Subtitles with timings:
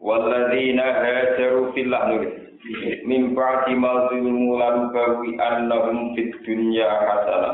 [0.00, 2.32] والذين هاجروا في الله
[3.04, 7.52] من بعد ما ظلموا لنبوئنهم في الدنيا حسنة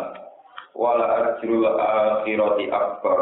[0.75, 3.19] ولأجر الآخرة أكبر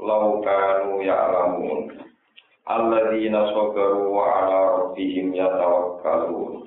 [0.00, 1.98] لو كانوا يعلمون
[2.70, 6.64] الذين صبروا وعلى ربهم يتوكلون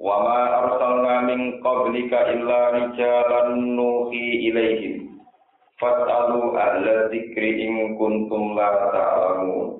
[0.00, 5.08] وما أرسلنا من قبلك إلا رجالا نوحي إليهم
[5.80, 9.78] فاسألوا أهل الذكر إن كنتم لا تعلمون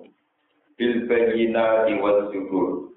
[0.84, 2.92] bil bayyinati waz zubur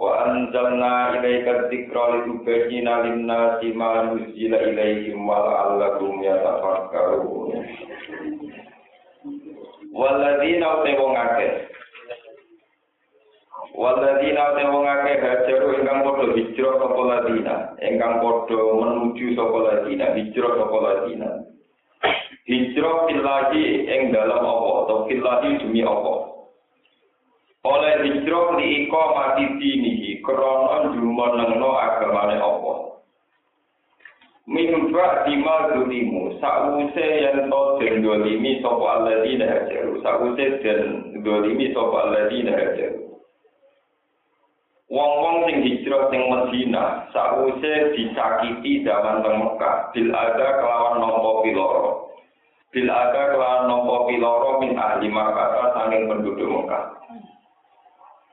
[0.00, 7.52] wa anzalna ilaika dzikra litubayyana lin-nasi ma nuzila ilaihim wa la'allahum yatafakkarun.
[9.92, 11.52] Walladzina utai wong akeh.
[13.76, 20.16] Walladzina utai wong akeh hajaru ingkang padha hijrah sapa ladina ingkang padha menuju sapa ladina
[20.16, 21.30] hijrah sapa ladina
[22.42, 26.31] Hijrah fillahi ing dalam apa atau fillahi demi apa
[27.62, 32.74] oleh hijrah di iko mati dinihi krono jumenengno agamane apa
[34.50, 40.80] mimba dima dulimu sa'use yang to den dolimi sapa alladzina hajaru sa'use den
[41.22, 43.00] dolimi sapa alladzina hajaru.
[44.92, 49.94] Wong-wong sing hijrah sing Medina sa'use disakiti zaman teng Mekah.
[49.94, 52.12] Bil ada kelawan nopo piloro.
[52.74, 56.92] Bil ada kelawan nopo piloro min ahli Makkah sanging penduduk Mekah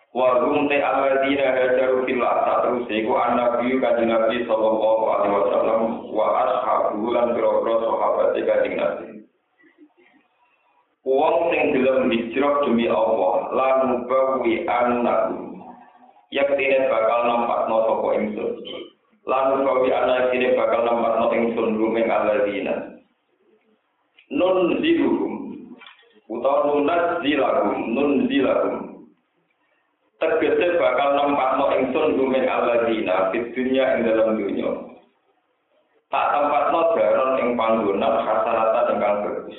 [0.09, 6.27] wa hum te alladzina hajaru fillah saterus iku annabi kanjeng Nabi sallallahu alaihi wasallam wa
[6.43, 9.05] ashabu lan pira-pira sahabat kanjeng Nabi.
[11.05, 13.77] Wong sing gelem hijrah demi Allah lan
[14.09, 15.21] bawi anak
[16.33, 18.51] yaktine bakal nampakno sapa ingsun.
[19.25, 22.99] Lan bawi anak yaktine bakal nampakno ingsun rumeng alladzina
[24.29, 25.33] nun ziluhum
[26.29, 28.88] utawa nunat zilahum nun zilahum
[30.19, 34.71] tegese bakal nempatno ingsun gumen alladzina di dunia ing dalam dunia.
[36.11, 39.57] Tak tempatno daron ing panggonan hasanatan ingkang bagus.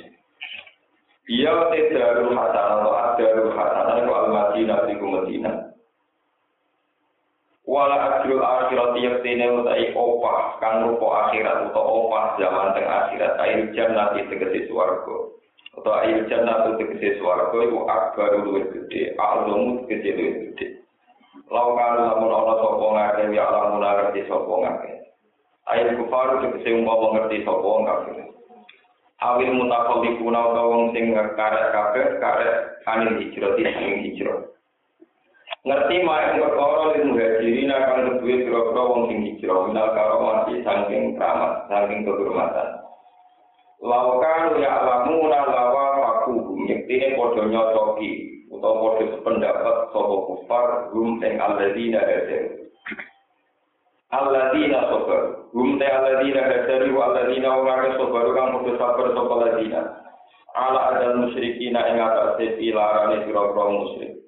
[1.31, 5.55] Iya tedarul hasanah atau adarul hasanah itu al-madinah di Madinah.
[7.63, 13.39] Wala ajrul akhirat yaktine utai opah kang rupa akhirat atau opah zaman teng akhirat.
[13.39, 15.40] Air jannati tegese swarga
[15.71, 20.67] atau air jannah itu tegese swarga iku akbar luwih gede azamu tegese luwih gede.
[21.47, 24.91] Lau kalau lamun ana sapa ngake ya Allah mun ngerti sapa ngake
[25.71, 28.11] air kufar tegese umpama ngerti sapa ngake
[29.21, 34.39] awil mutakallikuna utawa wong sing karek kabeh karek kanin hijrah sing hijrah.
[35.61, 41.69] Ngerti mae perkara lil muhajirin akan keduwe pira-pira wong sing hijrah minal karomati saking keramat
[41.69, 42.80] saking kehormatan
[43.81, 51.41] Laukan ya alamuna lawa faku nyektine podo nyocoki utawa podo sependapat sopo kufar gum ing
[51.41, 52.61] alladina hadar.
[54.13, 59.81] Alladina sobar gum te alladina hadari wa alladina ungake sobar kang podo sabar sopo alladina.
[60.53, 64.21] Ala adal musyrikina ing atase pilarane musyrik.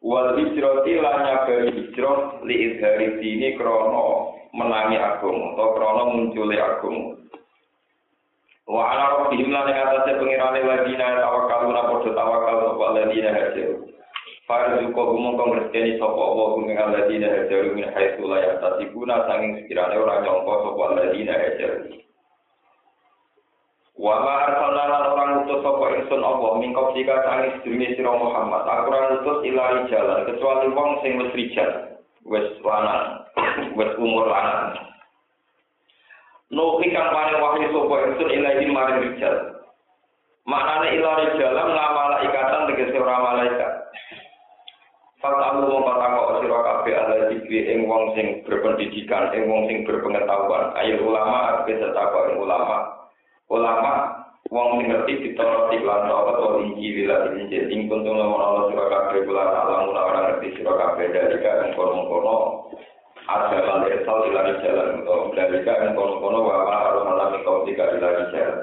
[0.00, 7.23] Wal hijrati lan nyabari hijrah li idhari dini krono menangi agung atau krono munculi agung.
[8.64, 13.70] Wa ala rabbihim lan ing atase pengirane ladina tawakkaluna padha tawakal sapa ladina hajar.
[14.48, 20.00] Farzuqa humum kang rezeki sapa Allah ing ladina hajar min haitsu la yahtasibuna sanging sekirane
[20.00, 21.72] ora nyangka sapa ladina hajar.
[24.00, 28.64] Wa ma arsalna lan orang utus sapa ingsun Allah mingkop jika sanging sedurunge sira Muhammad.
[28.64, 28.88] Aku
[29.20, 33.28] utus ilari jalan kecuali wong sing wis rijal, wis lanang,
[33.76, 34.93] wis umur lanang.
[36.54, 39.36] Nuhi kang paring wahyu sapa ingsun ilahi maring rijal.
[40.46, 43.72] Maknane ilahi jalan ngamala ikatan tegese ora malaikat.
[45.18, 50.76] Fatamu mongko takok sira kabeh ala dikri ing wong sing berpendidikan, ing wong sing berpengetahuan.
[50.78, 52.92] Ayo ulama ape setakok ing ulama.
[53.50, 53.92] Ulama
[54.52, 58.84] wong sing ngerti ditoro iklan tawat atau inji wila inji ing kuntung lamun Allah sira
[58.86, 62.36] kabeh kula alam ora ngerti sira kabeh dari kang kono-kono
[63.24, 67.88] ada kali esal ilari jalan atau dari kan kono kono wawa harus mengalami kau tiga
[67.96, 68.58] ilari jalan.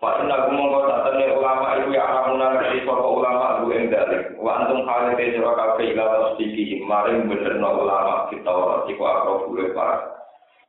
[0.00, 4.36] Fa inna mongko satene ulama iku ya alamuna ngerti sapa ulama lu ing dalem.
[4.40, 9.72] Wa antum halite sira kabeh ila tasdiki maring benerno ulama kita ora iku akro bule
[9.76, 10.12] para.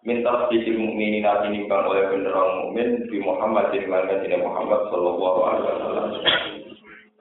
[0.05, 5.39] Minta sedikit mukminin nanti nimbang oleh bener orang mukmin di Muhammad di Nabi Muhammad Sallallahu
[5.41, 6.64] Alaihi Wasallam.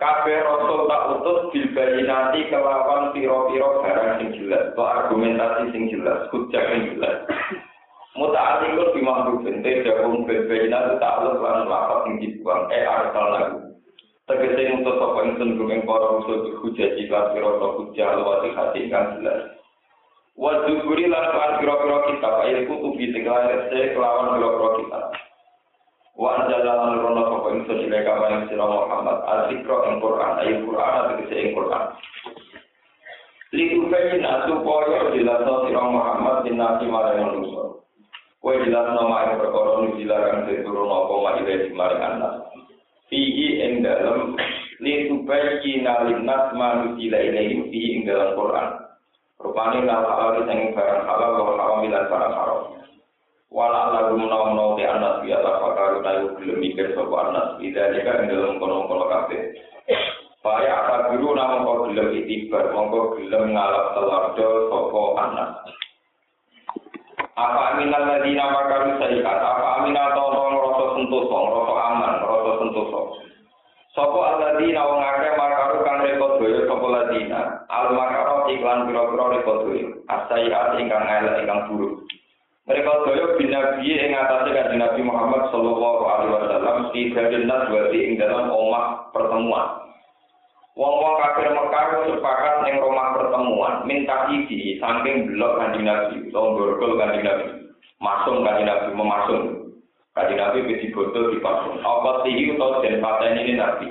[0.05, 6.61] Kabeh rasul tak utus bil nanti kelawan piro-piro barang sing jelas, argumentasi sing jelas, hujah
[6.61, 7.25] sing jelas.
[8.13, 13.59] Muta'alikun bimahdu binte jagung berbeda itu ta'aluk lan lapat yang dibuang eh arsal lagu.
[14.29, 19.57] Tegese untuk sopa insun gumeng para usul hujah jika piroto hujah lewati hati ingkang jelas.
[20.37, 25.05] Wajuburi lan kelan piro-piro kitab ayat kutubi rese kelawan piro-piro kitab.
[26.15, 31.11] Wa anjala lan rono sopa insun ilaika maring sirah Muhammad al-zikro ing Qur'an ayat Qur'an
[31.11, 31.85] tegese ing Qur'an.
[33.51, 37.65] Litu bayin atu koyo jelasno sirah Muhammad bin Nabi maring manusia.
[38.39, 42.33] Kue jelas nama yang perkara ini dilarang turun apa ma ilai maring anak.
[43.09, 44.37] Fihi ing dalam
[44.85, 48.69] li tubayyi nalinnas ma nuzila ilaihim fihi ing dalam Quran.
[49.41, 52.61] Rupane nal halal sing barang halal wa haram lan barang haram.
[53.55, 58.35] Wala lagu menawa-menawa di anas biya la fakaru nayu gelem mikir sapa anas bidzalika ing
[58.35, 59.55] dalam kono-kono kabeh.
[60.43, 65.51] Faya akabiru nama kau gelem itibar, mongko gelem ngalap telardo sapa anas.
[67.39, 73.01] Apa aminal ladina makaru sayikat, apa aminal tolong rasa sentoso, rasa aman, rasa sentoso.
[73.95, 79.59] Sopo aladina wong akeh makaru kang rekod doyo sopo ladina, al makaro iklan pira-pira rekod
[79.63, 82.03] doyo, asayiat ingkang elek ingkang buruk.
[82.65, 87.13] Mereka doyo binabi ing atase kanjeng Nabi Muhammad sallallahu alaihi wasallam di
[87.45, 89.85] nas berarti ing dalam omah pertemuan.
[90.73, 96.97] Wong-wong kafir Mekah sepakat ning rumah pertemuan minta isi saking blok kanjeng Nabi, utawa borgol
[96.97, 97.47] kanjeng Nabi.
[98.01, 99.45] Masuk kanjeng Nabi memasung.
[100.17, 101.85] Kanjeng Nabi wis dibotol dipasung.
[101.85, 103.87] Apa sih utawa den pateni ini Nabi.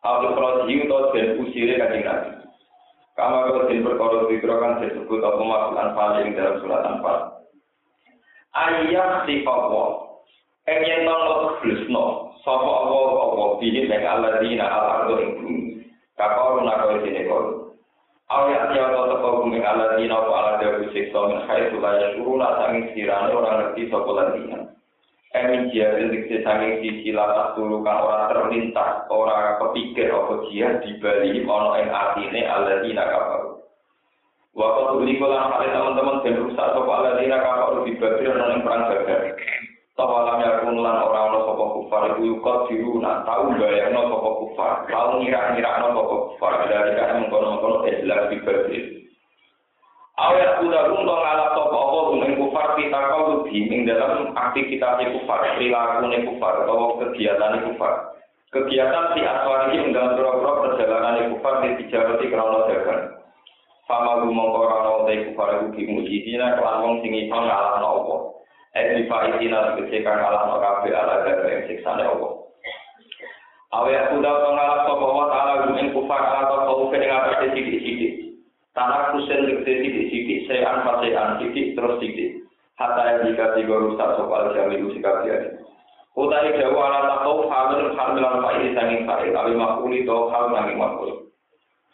[0.00, 2.30] Apa proses utawa den usire kanjeng Nabi.
[3.12, 7.39] Kama kalau den perkara dikira kan disebut apa maksud anfal ing dalam surat anfal.
[8.50, 9.86] Ayat sifat wa.
[10.66, 12.34] Enyen nang blusno.
[12.40, 15.60] Sapa Allah apa bihi ing alladzina al-ardu ing bumi.
[16.16, 17.76] Kakau nakau sini kau.
[18.30, 22.38] Awya tiap kau teko bumi ala dina apa ala dewi siksa min khai sulaya suruh
[22.38, 24.70] sanging sirane orang ngerti sopo ladina.
[25.34, 31.42] Emin jia diksi sanging sisi latak tulu kan orang terlintas, orang kepikir apa jia dibali
[31.42, 33.49] ono ing atine ala dina kakau.
[34.50, 38.82] Waktu tuli kolam hal teman-teman dan rusak sopo ala dina kakau dibagi ono ing perang
[38.90, 39.38] badar.
[39.94, 42.02] Tawalam yakun lan ora ana sapa kufar.
[42.10, 44.72] Iku yukot diruna tau bayangno sapa kufar.
[44.90, 46.52] Tau ngira-ngirakno sapa kufar.
[46.66, 48.78] Dari kan mengkono-kono jelas dibagi
[50.18, 55.40] Awet kuda runto ngalah sapa apa rumeng kufar kita kau lebih ing dalam aktivitas kufar
[55.54, 58.18] perilaku kufar atau kegiatan kufar.
[58.50, 63.19] Kegiatan si aswari ing dalam pura-pura perjalanan kufar di tijarati krono dagang
[63.90, 68.16] Fama gumong korano te kufar iku bimujidina kelan wong sing iso ngalahno apa
[68.70, 71.26] Edi faitina tegese kang alah no kabeh ala.
[73.70, 78.38] Awe aku dah pengalap sapa wa taala gumen kufar ala ta kau ing atas sithik-sithik.
[78.78, 82.46] Tanah kusen tegese sithik-sithik, sean fasean sithik terus sithik.
[82.78, 85.58] Hatta jika tiga rusak sapa al jami sikap dia.
[86.14, 90.78] Utai jawa ala ta kau hamil hamilan fa'il sanging fa'il, awi makuli to hal sanging
[90.78, 91.29] makuli.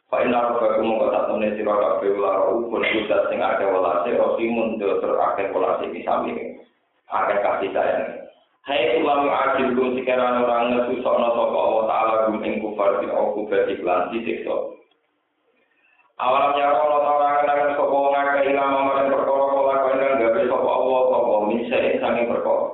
[0.07, 4.79] Fa inna rabbakum mongko tak temne sira kabeh ulah rupun kudat sing akeh welase rohimun
[4.79, 6.63] do ter akeh welase misami
[7.11, 8.07] akeh kasih sayang.
[8.71, 13.83] Hai ulama adil kum sekarang orang ngesu sokno sapa Allah taala gum kufar aku berarti
[13.83, 14.57] lan disiksa.
[16.23, 21.03] Awalam nyaro Allah taala kenangan sapa wong akeh ilama perkara kala kang gawe sapa Allah
[21.11, 22.67] sapa misal sange perkara.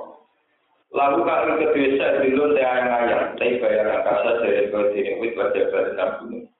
[0.93, 6.52] Lalu kan kedua saya dulu saya ayang-ayang, tapi bayaran kasar dari sini, wit baca gunung.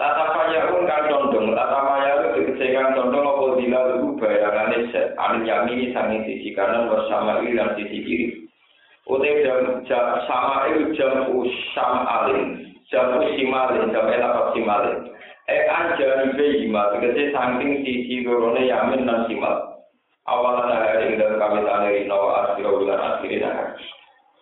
[0.00, 0.32] Tata
[0.72, 5.92] pun kan condong, tata payahun dikecek kan condong apa dila itu bayangannya set, anu yamini
[5.92, 8.26] sangin sisi kanan bersama ini dan sisi kiri.
[9.04, 14.08] Utai jam, jam sama itu jam usam alin, jam usimalin, jam
[14.48, 15.12] usimalin.
[15.52, 19.84] Eh anjani bejima, dikecek saking sisi gorone yamin dan simal.
[20.24, 23.76] Awalan hari dan kami taneri nawa asiro bulan asirina.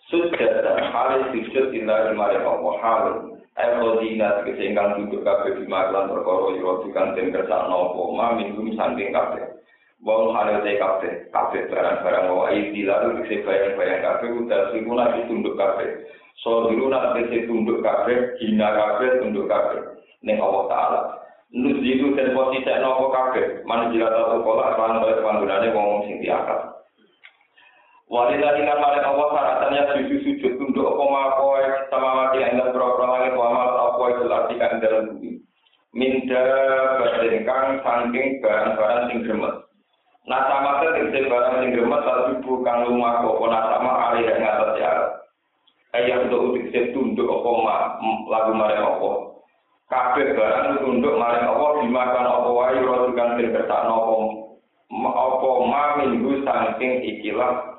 [0.07, 3.38] Sudah dan halis sujud illa imari Allah halis.
[3.59, 8.71] Erodina tegese ingkang duduk kabeh di maklan perkara ira dikang den kersakno apa ma minggu
[8.79, 9.45] saking kabeh.
[9.99, 15.59] Wong hale te kabeh, kabeh barang-barang wa iki lalu tegese bayang-bayang kabeh udah simula ditunduk
[15.59, 16.07] kabeh.
[16.39, 19.83] So diruna tegese tunduk kabeh, hina kabeh tunduk kabeh
[20.23, 21.01] ning Allah taala.
[21.51, 26.78] Nuzilu den posisi nopo kabeh, man jilata pola kan kaya panggonane wong sing diakal.
[28.09, 33.37] Walita dengan maring Allah syaratannya sujud sujud tunduk apa makoy sama mati dalam berapa langit
[33.37, 35.45] wa mal apa itu artikan dalam bumi.
[35.93, 36.45] Minda
[37.05, 39.61] badan kang saking barang-barang sing gremet.
[40.25, 44.93] Nah sama tegese barang sing gremet tapi bukan lumah apa nasama alih yang atas ya.
[45.93, 47.51] Ayah untuk tegese tunduk apa
[48.25, 49.11] lagu maring apa.
[49.93, 54.17] Kabeh barang tunduk maring apa dimakan apa ora kang den kersakno apa
[55.13, 57.78] apa ma minggu saking ikilah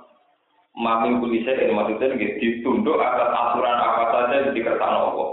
[0.77, 5.23] mamin kulise ini maksudnya gitu ditunduk atas aturan apa saja yang dikertano apa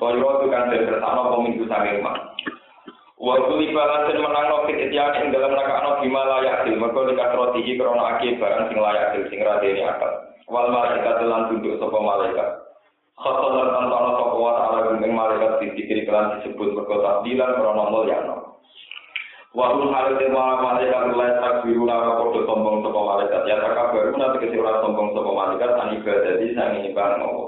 [0.00, 2.18] koyo itu kan dikertano apa minggu saking mak
[3.22, 6.74] Waktu libalan dan menang nofit itian ing dalam nakakno bima layak dil.
[6.74, 10.10] Mergo dikatrotiki krana akeh barang sing layak dil sing radeni akal.
[10.50, 12.48] Wal malaikat lan tunduk sapa malaikat.
[13.14, 18.36] Khoton lan tantono sapa wa ta'ala ing malaikat dikiri kelan disebut mergo tasdilan krana mulyano
[19.54, 22.82] Wahul hal te wa malaikat mulai takbiru lara podo sombong
[23.22, 27.44] malaikat ya takabaru nanti kesi ora sombong sapa malaikat ani jadi sang nyembah ngopo.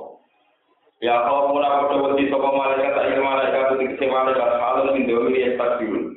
[1.03, 5.43] Ya kau mula podo wedi sapa malaikat ayo malaikat iki kesi malaikat halun min domi
[5.43, 6.15] ya takbiru.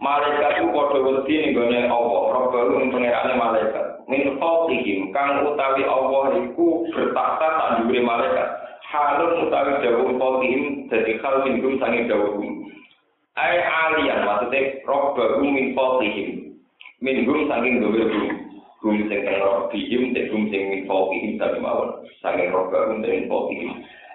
[0.00, 3.84] Malaikat ku podo wedi ning gone Allah, robaru ing pangerane malaikat.
[4.08, 8.48] Min fawqihim kang utawi Allah iku bertakhta tak dhuwure malaikat.
[8.88, 12.40] Halun utawi dawuh fawqihim dadi hal min gum sange dawuh
[13.36, 16.56] Ai alian maksudnya robba min fawqihim.
[17.00, 18.39] Min gum saking dhewe
[18.80, 18.96] gum.
[19.06, 22.04] Sing kang robbihim te gum sing min fawqihim tapi mawon.
[22.24, 23.70] Saking robba gum min fawqihim.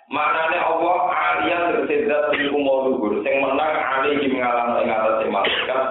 [0.06, 5.84] Manane Allah alian tersedat mau luhur sing menang alihim ngalang ing atas malaikat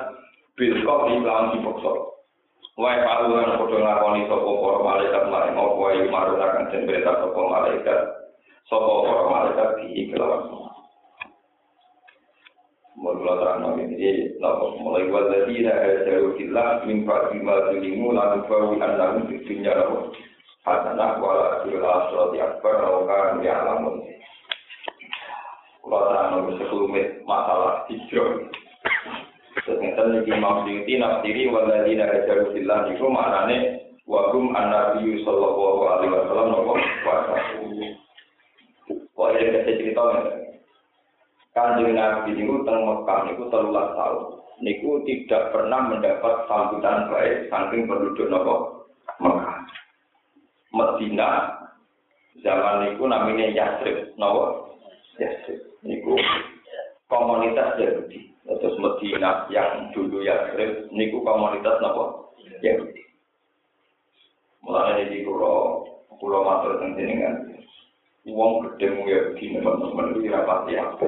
[0.54, 1.93] bil kok lawan dipaksa.
[2.75, 7.38] Wae paluan padha nglakoni sapa para malaikat maring apa wae marang akan den berita sapa
[7.38, 8.00] malaikat.
[8.66, 10.11] Sapa para malaikat di
[12.95, 18.79] kelawan Mula terang ini lapor mulai buat tadi ada jauh hilang mimpa lima tulimu lalu
[18.79, 20.15] anda untuk dunia lalu
[20.63, 23.99] hasanah wala asal di akbar laukan di alamun.
[25.83, 26.89] Mula terang nomor sepuluh
[27.27, 28.47] masalah hijau.
[29.65, 36.13] Ternyata lagi Imam Syuuti nafsiri waladina ada jauh hilang itu maknanya wagum an-nabi sallallahu alaihi
[36.13, 36.63] wasallam
[37.03, 37.35] kuasa.
[39.15, 40.03] Wah, ini kita cerita
[41.54, 44.42] Kanjeng Nabi niku teng Mekah niku telulas tahun.
[44.58, 48.54] Niku tidak pernah mendapat sambutan baik saking penduduk nopo
[49.23, 49.62] Mekah.
[50.75, 51.54] Medina
[52.42, 54.75] zaman niku namanya Yasrib, nopo
[55.23, 55.62] Yasrib.
[55.87, 56.18] Niku
[57.06, 58.34] komunitas Yahudi.
[58.42, 62.34] Terus Medina yang dulu Yasrib niku komunitas nopo
[62.66, 63.02] Yahudi.
[64.66, 65.87] Mulai di pulau
[66.18, 67.34] pulau matur tentang kan,
[68.26, 71.06] uang gede mu Yahudi teman-teman itu rapati apa?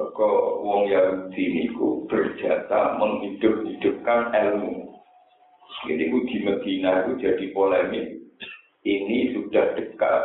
[0.00, 0.32] Maka
[0.64, 4.96] wong Yahudi niku berjata menghidup-hidupkan ilmu.
[5.84, 8.16] Jadi ku di Medina itu jadi polemik.
[8.80, 10.22] Ini sudah dekat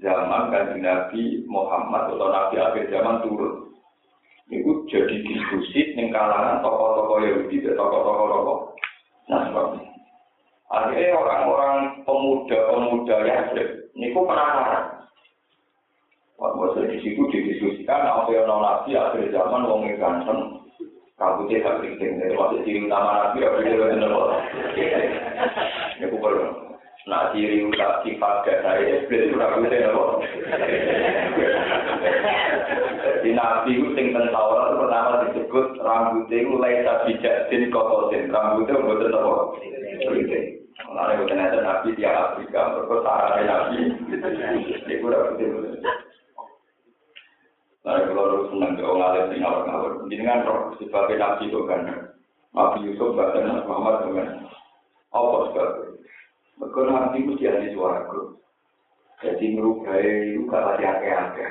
[0.00, 3.76] zaman kan Nabi Muhammad atau Nabi akhir zaman turun.
[4.48, 8.58] Itu jadi diskusi dengan kalangan tokoh-tokoh Yahudi, tokoh-tokoh tokoh
[9.28, 9.44] Nah,
[10.72, 13.64] akhirnya orang-orang pemuda-pemuda Yahudi,
[14.00, 14.97] ini ku penasaran.
[16.38, 20.62] Waktu di situ didiskusikan, yang non nabi akhir zaman wong yang ganteng,
[21.18, 22.22] rambutnya tak keriting.
[22.22, 24.14] Jadi waktu ciri utama nabi, yang dia benar
[25.98, 26.46] Ini aku perlu.
[27.10, 30.04] Nah, ciri utama sifat gak saya, itu rambutnya apa?
[33.26, 38.30] Di nabi itu sing tentara pertama disebut rambutnya itu laisa bijatin kotosin.
[38.30, 39.58] Rambutnya buat apa?
[40.06, 40.46] Keriting.
[40.86, 43.90] Lalu ternyata nabi di Afrika, berkata nabi,
[44.86, 46.06] itu rambutnya
[47.88, 49.92] Nah, kalau harus senang ke orang alim sing ngawur-ngawur.
[50.12, 52.12] Jadi kan roh sebagai nabi itu kan.
[52.52, 54.28] Nabi Yusuf bahkan Nabi Muhammad dengan
[55.08, 55.96] apa sebabnya.
[56.60, 58.36] Mereka nabi itu dia di suaraku.
[59.24, 61.44] Jadi merubah itu kata tiake-ake.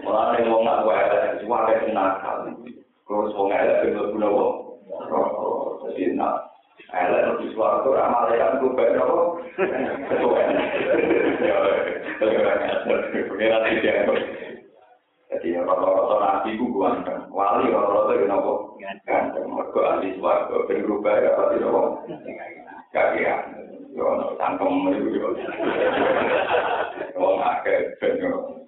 [0.00, 1.04] Malah ada yang nak wae
[1.44, 2.56] suara nakal.
[3.04, 4.80] Terus wong elek bener-bener wong.
[5.92, 6.51] Jadi nak
[6.92, 9.24] elek di suaraku ramal ya kan gue apa?
[13.32, 14.06] Pengiran tidak.
[15.32, 17.24] Jadi rata-rata nabi ku ganteng.
[17.32, 18.76] Wali rata-rata ya nopo.
[18.78, 19.48] Ganteng.
[19.48, 20.68] Mergo ahli swarga.
[20.68, 21.82] Ben berubah ya pasti nopo.
[22.92, 23.40] Kagian.
[23.96, 25.28] Yo no tangkem itu yo.
[27.16, 28.61] Wong akeh ben yo.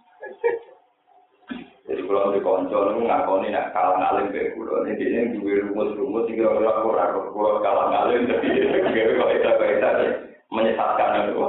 [1.84, 5.68] Jadi kalau di konco itu ngakoni nak kalah ngalim kayak kulo ini dia yang juga
[5.68, 8.46] rumus-rumus sehingga orang kurang kulo kalah ngalim jadi
[8.88, 10.06] dia kalau itu itu
[10.48, 11.44] menyesatkan itu.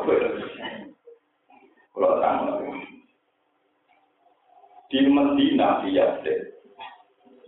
[1.96, 2.40] Kalau terang
[4.92, 6.40] di Medina di Yasir.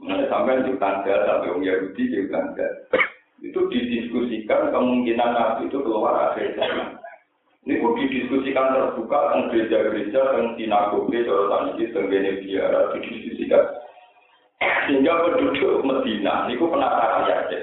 [0.04, 2.68] Nah, sampai di tangga sampai Om Yahudi di tangga.
[3.38, 6.98] itu didiskusikan kemungkinan Nabi itu keluar akhir zaman.
[7.68, 13.64] Ini kok didiskusikan terbuka tentang gereja-gereja, tentang sinagoge, jorotan ini, tentang biara, didiskusikan.
[14.88, 17.60] Sehingga penduduk Medina, ini penasaran ya,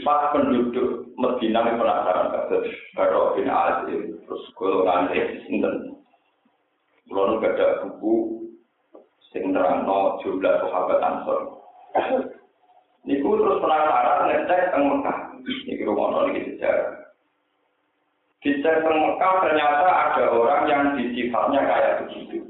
[0.00, 2.56] Pas penduduk Medina ini penasaran, kata
[2.96, 5.12] Baru bin Azim, terus golongan
[5.44, 6.00] Sinten.
[7.12, 8.40] Belum ada buku,
[9.36, 11.60] sing jumlah sahabat Ansor.
[13.04, 15.18] Niku terus penasaran ngecek teng Mekah.
[15.44, 17.05] Niki rumono niki sejarah.
[18.46, 22.46] Dicek teng Mekah ternyata ada orang yang disifatnya kayak begitu.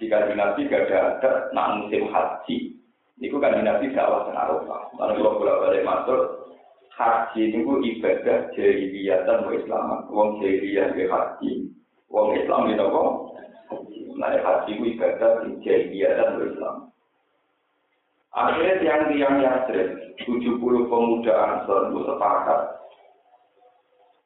[0.00, 2.72] Jika di Nabi gak ada ada nak musim haji.
[3.20, 4.96] Niku kan di Nabi dakwah teng Arafah.
[4.96, 6.20] Lalu kalau bolak balik masuk
[6.96, 10.08] haji niku ibadah jahiliyah dan Islam.
[10.08, 11.68] Wong jahiliyah ke haji.
[12.08, 13.10] Wong Islam itu kok.
[14.16, 15.30] Nah haji itu ibadah
[15.60, 16.76] jahiliyah dan Islam.
[18.34, 22.60] Akhirnya tiang-tiang Yasrib, 70 pemuda Ansor itu sepakat.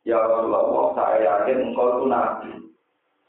[0.08, 2.52] Ya Rasulullah, saya yakin engkau itu nabi.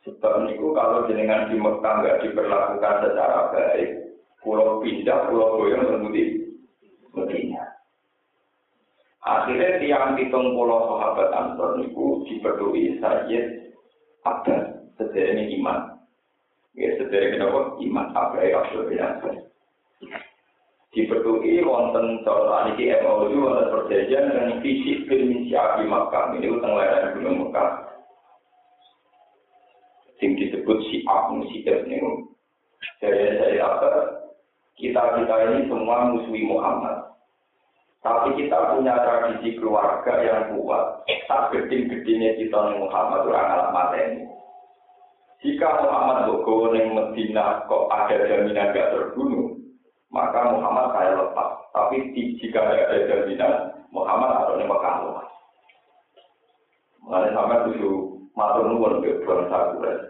[0.08, 6.56] Sebab itu kalau jenengan di Mekah nggak diperlakukan secara baik, pulau pindah, pulau goyang bermudi
[7.12, 7.68] Medina.
[9.28, 13.76] Akhirnya tiang hitung pulau sahabat Ansor itu diberdui Sayyid
[14.24, 15.80] Abbas, sederhana iman.
[16.80, 18.88] Ya, sederhana iman, apa yang Abdul
[20.90, 26.34] dipetuki wonten cara niki MOU wonten perjanjian dengan fisik bin Syafi Makkah.
[26.34, 27.70] Ini utang lereng Gunung Mekah.
[30.18, 32.00] Sing disebut si Abu si ini.
[33.00, 33.90] Dari saya apa?
[34.76, 37.12] Kita kita ini semua musuhi Muhammad.
[38.00, 41.04] Tapi kita punya tradisi keluarga yang kuat.
[41.28, 44.24] Tak geding-gedingnya kita Muhammad orang ini.
[45.40, 49.49] Jika Muhammad Bogo yang Medina kok ada jaminan gak terbunuh
[50.10, 51.50] maka Muhammad saya lepas.
[51.70, 53.54] Tapi jika ada jaminan,
[53.94, 55.28] Muhammad atau ini Mekah lepas.
[57.06, 57.96] Mengenai sampai tujuh
[58.34, 60.02] matur nuwun ke bangsa Kures.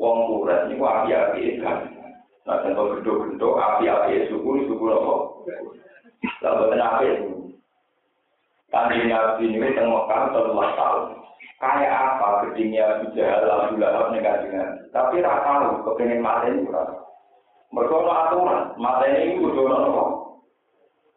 [0.00, 1.78] Wong Kures ini api-api kan.
[2.42, 5.14] Nah, contoh gendok-gendok api-api suku suku apa?
[6.42, 7.30] Lalu kenapa itu?
[8.72, 11.04] Kanji Nabi ini teng Mekah telah tahun.
[11.62, 13.78] Kayak apa gedingnya Abu Jahal, Abu
[14.10, 14.82] negatifnya.
[14.90, 17.01] Tapi tak tahu, kepengen mati berapa.
[17.72, 20.04] Mereka aturan, mata ini kudu apa?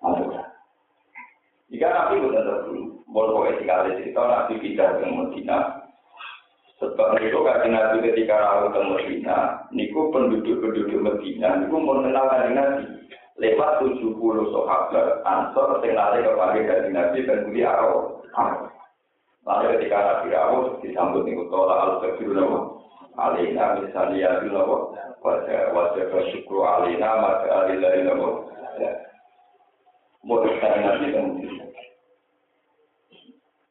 [0.08, 0.48] Aturan.
[1.68, 5.58] Jika Nabi bukan terlalu, boleh pokoknya sekali cerita Nabi pindah ke Medina.
[6.80, 12.84] Sebab itu kan Nabi ketika rawat ke Medina, niku penduduk-penduduk Medina, niku mengenal kan Nabi.
[13.36, 14.16] Lewat 70
[14.56, 18.24] sahabat Ansor sing lari kepada Nabi dan budi Arab.
[19.44, 22.32] Lalu ketika Nabi rawat disambut niku tolak al-Kabir
[23.16, 28.54] alina misalnya itu nopo wajah wajah bersyukur alina maka itu nopo
[30.26, 31.66] mau sekarang nanti kemudian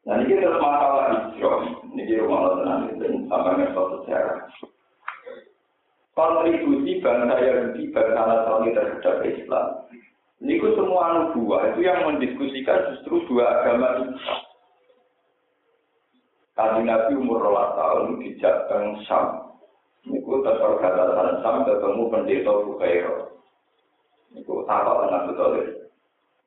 [0.05, 1.65] Nah ini terus masalah hijrah,
[1.97, 4.37] ini rumah tenang dan sama dengan sejarah.
[6.13, 9.65] Kontribusi bangsa Yahudi, bangsa Nasrani terhadap Islam.
[10.45, 14.13] Ini semua nubuah itu yang mendiskusikan justru dua agama ini.
[16.53, 19.44] Kali Nabi umur rolas tahun di Jateng Sam.
[20.43, 23.15] Tetap kata Sam ketemu pendeta Bukhairo.
[24.35, 25.53] Niku apa dengan betul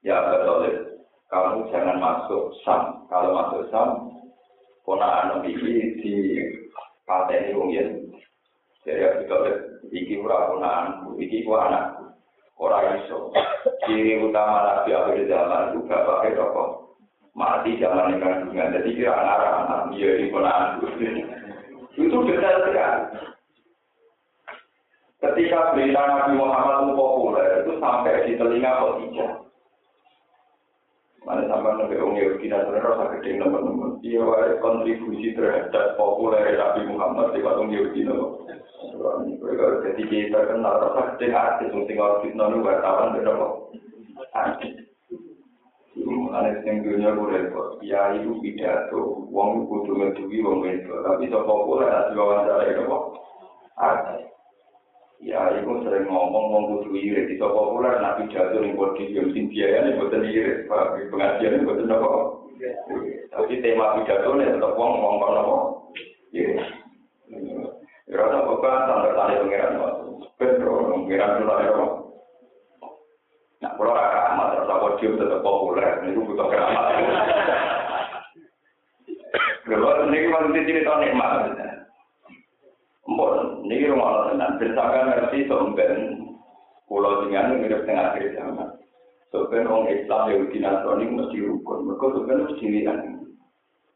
[0.04, 0.88] Ya betul
[1.28, 3.04] Kamu jangan masuk Sam.
[3.12, 4.08] Kalau masuk Sam,
[4.88, 6.14] anak ini di
[7.04, 8.08] pateni wong yen.
[8.88, 9.44] Jadi betul
[9.92, 12.08] iki ora ponaan, iki ku anakku.
[12.56, 13.28] Ora iso.
[13.84, 16.88] Ciri utama Nabi akhir zaman itu gak pakai rokok.
[17.38, 18.74] mati zaman kandungan.
[18.74, 20.82] Jadi kira anak anak dia di ponaan
[22.02, 23.02] itu detail sekali.
[25.18, 29.32] Ketika berita Nabi Muhammad itu populer, itu sampai di telinga Khadijah.
[31.26, 34.00] Mana sampai nabi Om Yahudi dan rasa gede teman-teman.
[34.00, 38.46] Dia kontribusi terhadap populer Nabi Muhammad di Yahudi nopo.
[39.84, 43.46] Jadi kita kenal rasa gede artis, mungkin orang fitnah wartawan berapa?
[44.32, 44.88] Artis.
[45.98, 47.82] Mulane sing dunya ku repot.
[47.82, 50.94] Ya iku pidato, wong kudu ngeduwi wong itu.
[50.94, 53.04] Tapi sapa pola nek diwawancara itu kok.
[53.76, 54.14] Ada.
[55.18, 59.50] Ya iku sering ngomong wong kudu iri di sapa pola nek pidato ning podium sing
[59.50, 61.10] nek boten iri, Pak.
[61.10, 62.10] Pengajian boten apa.
[63.34, 65.56] Tapi tema pidato nek tetep wong ngomong apa.
[66.30, 66.54] Iya.
[68.08, 69.74] Ya ora apa-apa sampe tali pengiran.
[70.38, 71.86] Pedro, pengiran dulu
[73.58, 76.94] Nah, kalau ada amat, terus podium tetap populer, ini butuh keramat.
[79.66, 81.58] Kalau ini kan di sini tahun nikmat,
[83.08, 84.52] Mbon, ini rumah Allah tenang.
[84.60, 85.92] Bersakan ngerti somben
[86.84, 88.68] pulau dengan mirip tengah akhir zaman.
[89.32, 91.78] Sebenarnya orang Islam Yahudi Nasrani mesti rukun.
[91.88, 92.98] Mereka sebenarnya mesti dilihat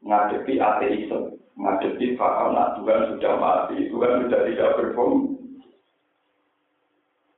[0.05, 1.21] ngadepi ateisme,
[1.57, 5.29] ngadepi paham nak Tuhan sudah mati, Tuhan sudah tidak berfungsi.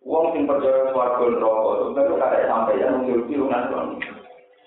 [0.05, 3.97] Uang sing percaya swarga neraka sebenarnya kada sampai yang Yahudi Nasrani.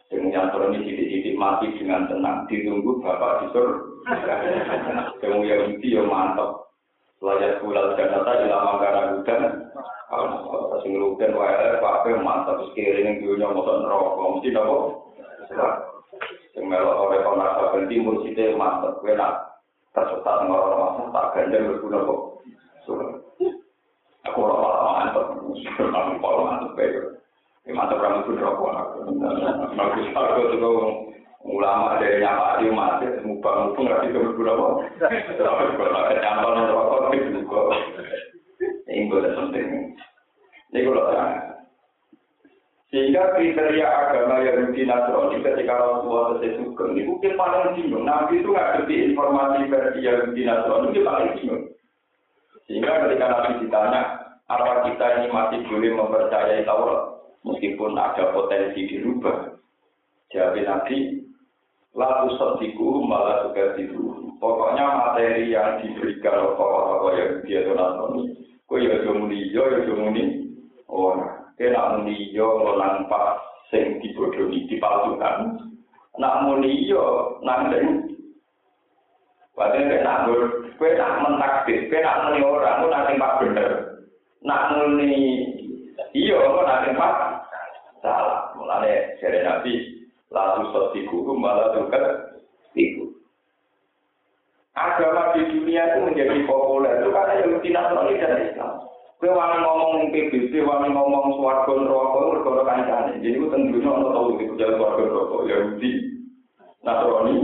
[0.07, 4.35] Dengan yang Nasrani sidik-sidik mati dengan tenang, ditunggu bapak di surga.
[5.19, 6.66] Yang Yahudi yang mantap.
[7.17, 9.41] Layak bulal janata ila mangkara hudan.
[10.05, 14.77] Kalau sing hudan wae pape mantap sekeliling dunia motor neraka mesti napa?
[16.53, 19.33] Sing melok ora kono asa ganti mursite mantap kowe nak
[19.97, 22.21] tersesat ngoro masa tak gandeng berguna kok.
[24.29, 27.01] Aku ora ora mantap, aku ora mantap bae.
[27.65, 28.97] Ini mantap ramu pun rokok aku.
[29.73, 30.81] Bagus aku
[31.47, 36.53] ulama dari nyapa dia mati mubang mubang nggak bisa berguna kok tapi kalau ada campur
[36.59, 37.61] rokok itu juga
[38.91, 39.67] ini boleh penting
[40.73, 41.33] ini kalau terang.
[42.87, 48.07] Sehingga kriteria agama yang di Nasrani ketika Rasulullah selesai sugeng ini mungkin paling bingung.
[48.07, 51.63] Nabi itu nggak ngerti informasi versi yang di Nasrani itu paling bingung.
[52.67, 54.01] Sehingga ketika Nabi ditanya
[54.47, 57.01] apa kita ini masih boleh mempercayai Taurat?
[57.43, 59.55] Meskipun ada potensi dirubah.
[60.31, 61.26] Jawab Nabi
[61.97, 64.21] lalu sediku malah juga tidur.
[64.37, 68.37] Pokoknya materi yang diberikan oleh tokoh-tokoh yang dia donatoni,
[68.69, 70.53] kau ya jomuni, ya jomuni,
[70.85, 71.17] oh,
[71.57, 73.41] kena muni yo nampak
[73.73, 75.57] sing dibodohi, dipalsukan.
[76.21, 78.13] Nak muni yo nandeng.
[79.57, 80.41] Padahal kena ngur,
[80.77, 83.71] kue nak mentakdir, kue nak muni orang, kue nak tempat bener.
[84.45, 85.13] Nak muni
[86.13, 87.13] iyo, kue nak tempat
[88.05, 88.53] salah.
[88.53, 89.96] Mulanya, dari Nabi,
[90.31, 91.99] lalu sosiku malah juga
[92.75, 93.17] itu.
[94.77, 98.73] Agama di dunia itu menjadi populer itu karena yang tidak melalui dan Islam.
[99.17, 103.17] Kue wangi ngomong PBB, wangi ngomong suarga neraka, berkoro kancane.
[103.17, 105.37] Jadi itu tentunya orang tahu itu jalan suarga neraka.
[105.49, 105.91] Yahudi,
[106.85, 107.35] Nasrani,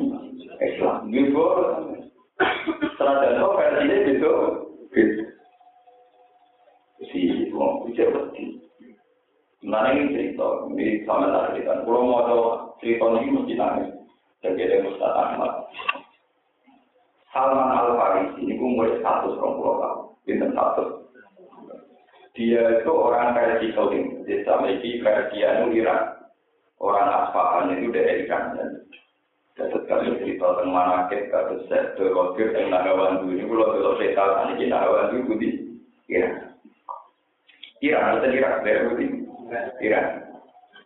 [0.61, 0.97] Islam.
[1.09, 1.43] Gitu.
[2.93, 4.31] Serada itu versinya gitu.
[4.93, 5.21] Gitu.
[7.09, 7.19] Si,
[7.49, 8.61] mau bicara betul.
[9.57, 11.81] Sebenarnya ini cerita, ini sama tak cerita.
[11.81, 12.21] Kalau mau
[12.83, 13.89] cerita ini mesti nangis.
[14.43, 15.51] Jadi ada Ustaz Ahmad.
[17.31, 18.59] Salman Al Farisi ini
[19.01, 20.83] satu orang pulau tahun, bintang satu.
[22.35, 25.71] Dia itu orang versi Saudi, desa memiliki versi anu.
[26.83, 28.59] Orang Asfahan itu dari Iran.
[29.53, 34.65] Jadi kami cerita tentang kita kata set terokir yang nagawandu ini kalau saya tahu ini
[34.67, 35.49] nagawandu itu di
[36.09, 36.57] Iran.
[37.85, 39.07] Iran itu Irak dari Budi.
[39.79, 40.32] Iran.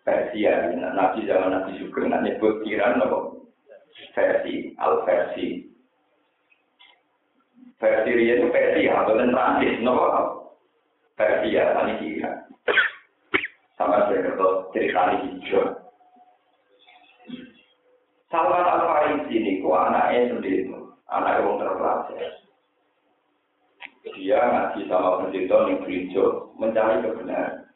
[0.07, 3.43] Persia, Nabi zaman Nabi Sugeng, nak nyebut Iran apa?
[4.15, 5.67] Versi, al-versi.
[7.75, 10.07] Versi Ria itu Persia, bukan Prancis, apa?
[11.19, 12.39] Persia, tadi Iran.
[13.75, 15.75] Sama saya kata cerita ini hijau.
[18.31, 20.71] Salman al-Farisi ini ku anaknya sendiri,
[21.11, 22.31] anak yang terpelajar.
[24.17, 27.67] Dia ngaji sama pendeta yang gereja mencari kebenaran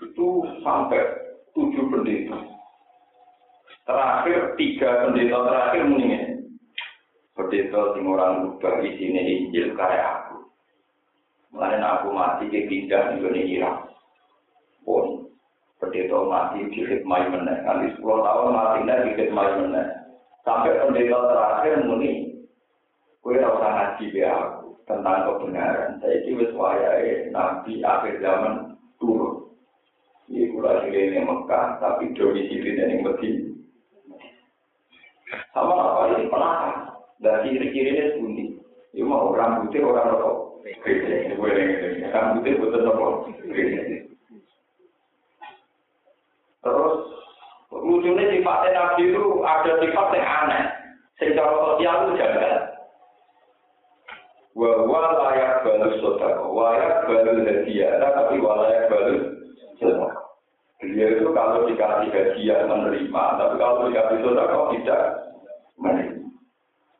[0.00, 0.28] itu
[0.64, 1.19] sampai
[1.54, 2.38] tujuh pendeta.
[3.86, 6.24] Terakhir tiga pendeta terakhir mendingin.
[7.34, 10.36] Pendeta sing orang rubah isinya Injil kayak aku.
[11.50, 13.90] Mulai aku mati ke pindah di Irak.
[14.86, 15.26] Pun
[15.82, 17.58] pendeta mati di hikmah meneh.
[17.66, 19.86] Nanti sepuluh tahun mati di hikmah meneh.
[20.46, 22.30] Sampai pendeta terakhir muni.
[23.20, 26.00] Kue rasa ngaji be aku tentang kebenaran.
[26.00, 26.56] Saya ini wis
[27.36, 29.39] nabi akhir zaman turun.
[30.60, 33.48] Ini kula ini Mekah, tapi domisili yang Medina.
[35.56, 37.00] Sama apa ini penakar.
[37.20, 38.60] Dan ciri-cirinya sebundi.
[38.92, 39.64] Ini mau orang.
[42.10, 43.14] Rambutnya betul rokok.
[46.60, 46.96] Terus
[47.72, 50.64] lucunya sifatnya Nabi itu ada sifat yang aneh.
[51.16, 52.52] Secara sosial itu jaga.
[54.52, 59.40] Wa layak balu sodako, layak balu hadiah, tapi walayak balu.
[60.80, 65.02] Dia itu kalau dikasih hadiah menerima, tapi kalau dikasih sodako tidak
[65.76, 66.24] menerima.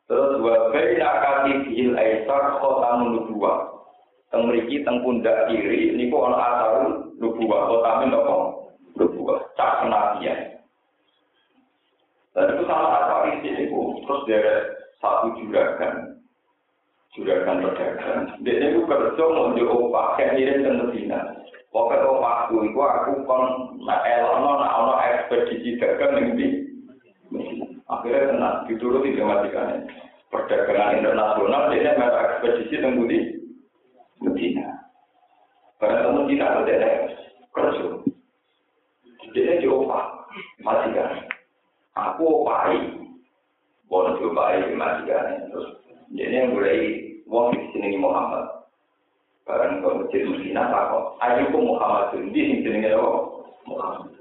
[0.05, 3.73] Terus wa baina katibihil aisar khotamun nubuwah.
[4.29, 8.35] Teng mriki teng kiri niku ana asarun nubuwah, khotamin napa?
[8.95, 10.39] Nubuwah, cak kenabian.
[12.31, 14.53] Dan itu salah satu isi niku terus dari
[15.01, 16.21] satu juragan
[17.11, 18.21] juragan pedagang.
[18.39, 21.19] Dia itu kerja mau di kayak ngirim ke Medina.
[21.71, 26.47] Pokoknya opahku itu aku kon nak elono nak ono ekspedisi dagang yang di
[27.91, 29.87] Akhirnya kena dituruti gramatikannya.
[30.31, 33.19] Perdagangan internasional dia merek ekspedisi tembus di
[34.23, 34.87] Medina.
[35.75, 36.91] Karena Medina ada
[37.51, 37.87] kerja.
[39.35, 40.27] Dia diopah,
[40.63, 41.27] majikan.
[41.99, 42.95] Aku opahi,
[43.91, 45.51] boleh diopahi majikan.
[45.51, 45.67] Terus
[46.15, 48.60] dia yang mulai wong di sini Muhammad.
[49.45, 51.17] Barang kau masjid Medina takut.
[51.25, 52.93] Ayo Muhammad di sini jenenge
[53.65, 54.13] Muhammad.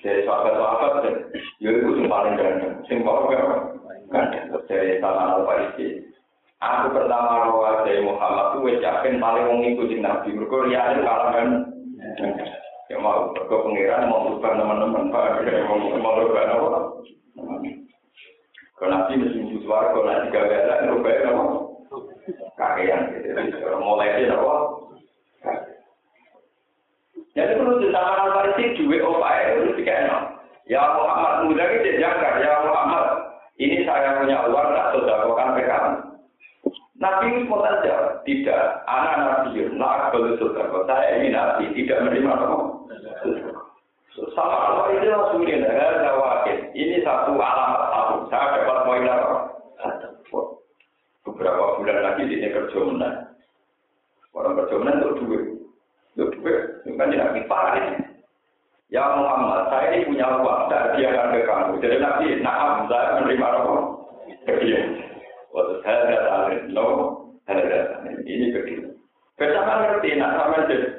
[0.00, 1.04] Dari sahabat-sahabat,
[1.60, 2.80] ya itu yang paling ganteng.
[2.88, 3.28] Sing paling
[4.08, 4.48] ganteng.
[4.64, 6.08] Dari Salman al-Farisi.
[6.60, 10.36] Aku pertama rawat dari Muhammad itu yakin paling wong ngikuti Nabi.
[10.36, 11.48] Mereka riane kalah kan.
[12.92, 15.44] Ya mau pengiran mau berubah teman-teman Pak.
[16.00, 16.68] Mau berubah apa?
[18.80, 21.69] Kalau Nabi mesti suara, kalau nanti ada, berubah apa?
[22.54, 23.66] Kakean gitu.
[23.82, 24.54] Mulai dia apa?
[27.34, 30.22] Jadi perlu ditambah Farisi dua opai itu tiga enam.
[30.70, 32.38] Ya Muhammad muda ini jangkar.
[32.42, 33.06] Ya Muhammad,
[33.58, 35.94] ini saya punya uang tak sedekahkan PKM.
[37.00, 38.84] Nabi mau saja, tidak.
[38.84, 40.84] Anak Nabi, nak boleh sedekah.
[40.84, 42.58] Saya ini Nabi, tidak menerima apa?
[44.36, 46.58] Sama Allah itu langsungin, ada wakil.
[46.76, 48.14] Ini satu alamat satu.
[48.28, 49.49] Saya dapat poin apa?
[51.40, 53.32] Beberapa bulan lagi dia kerja menang.
[54.36, 55.44] Orang kerja menang itu duit.
[56.12, 57.96] Itu duit, bukan tidak dipakai.
[58.92, 61.72] Ya Muhammad, saya ini punya uang, saya hadiahkan ke kamu.
[61.80, 63.72] Jadi Nabi, nah, saya menerima apa?
[64.52, 64.84] Hadiah.
[65.56, 66.44] Waktu saya datang,
[66.76, 66.84] no,
[67.48, 68.20] saya datang.
[68.20, 69.00] Ini kecil.
[69.40, 70.92] Bersama ngerti, nak sama jadi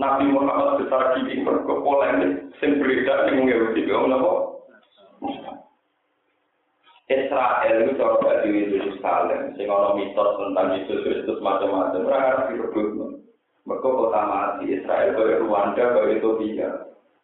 [0.00, 4.53] Nabi Muhammad besar gini, mereka polemik, sing beredar, sing Yahudi, ya apa?
[7.04, 12.88] Israel itu cara bagi Yerusalem, sing ana mitos tentang Yesus Kristus macam-macam, ora harus direbut.
[13.68, 16.70] Mereka kota mati, Israel kaya Rwanda, kaya Ethiopia.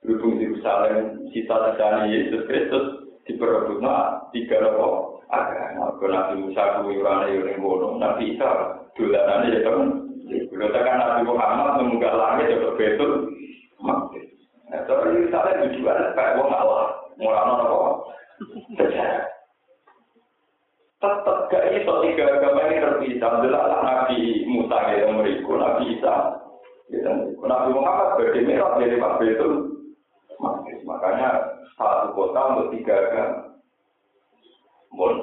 [0.05, 5.97] Berhubung Yerusalem, cita-cita Yesus Kristus, diperebut, nah, tiga nopo agama.
[5.97, 8.51] Kalau Nabi Musa kuyurannya yang ngono, Nabi Isa,
[8.97, 9.89] dolanannya ya teman.
[10.29, 13.13] Kalau tekan Nabi Muhammad mengunggah langit, ya betul.
[13.81, 14.13] Nah,
[14.85, 17.01] tapi Yerusalem tujuan, kayak wong Allah.
[17.17, 17.81] Murano nopo.
[18.77, 19.40] Sejarah.
[21.01, 23.33] Tetap gak iso tiga agama ini terpisah.
[23.41, 26.15] Jelas Nabi Musa gitu mereka, Nabi Isa
[26.93, 27.11] gitu
[27.41, 29.53] Nabi Muhammad berdemerat dari Pak Betul.
[30.85, 31.29] Makanya
[31.81, 33.37] satu kota untuk tiga agama.
[34.93, 35.15] Bon.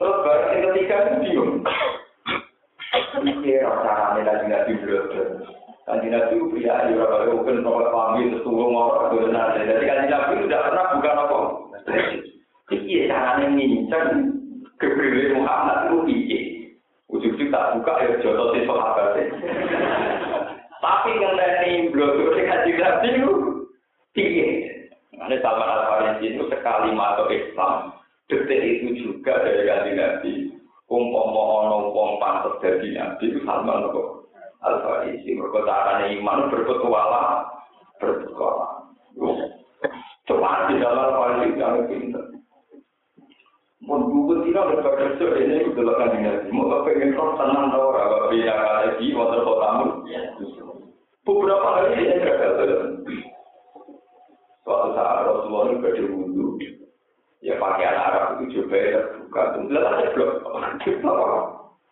[0.00, 1.52] Terus barang yang ketiga itu bingung.
[3.20, 3.52] Ini
[3.84, 5.04] caranya lagi nabi belum.
[5.84, 9.58] Kanji Nabi pria di beberapa mungkin nomor pamit setunggu ngorok itu benar.
[9.60, 11.38] Jadi kanji Nabi tidak pernah bukan apa.
[12.70, 14.39] Iki caranya ngincang
[14.80, 16.40] kebiri Muhammad itu piye.
[17.12, 19.18] Ujung-ujung tak buka ya jodoh si sahabat
[20.80, 23.32] Tapi ngenani blotur si kanji Nabi itu
[24.16, 24.48] piye.
[25.20, 27.92] Ini Salman Al-Farisi itu sekali masuk Islam.
[28.32, 30.32] Detik itu juga dari kanji Nabi.
[30.90, 34.32] Umpama ono wong pantes dadi nabi itu Salman kok.
[34.64, 37.46] Al-Farisi berkotanya iman berpetualang
[38.00, 38.90] berpetualang.
[40.24, 42.29] Coba di dalam Al-Farisi yang pintar.
[43.90, 46.46] Mun buku tidak ada ini itu adalah kan nabi.
[46.54, 48.54] Mau pengen roh tenang tau apa beda
[48.86, 50.06] lagi mau terkotamu.
[51.26, 53.02] Beberapa hari dia gagal.
[54.62, 56.46] Suatu saat Rasulullah itu berwudu.
[57.42, 59.58] Ya pakaian Arab itu juga terbuka.
[59.58, 60.32] Lalu ceplok.
[60.86, 61.42] Ceplok.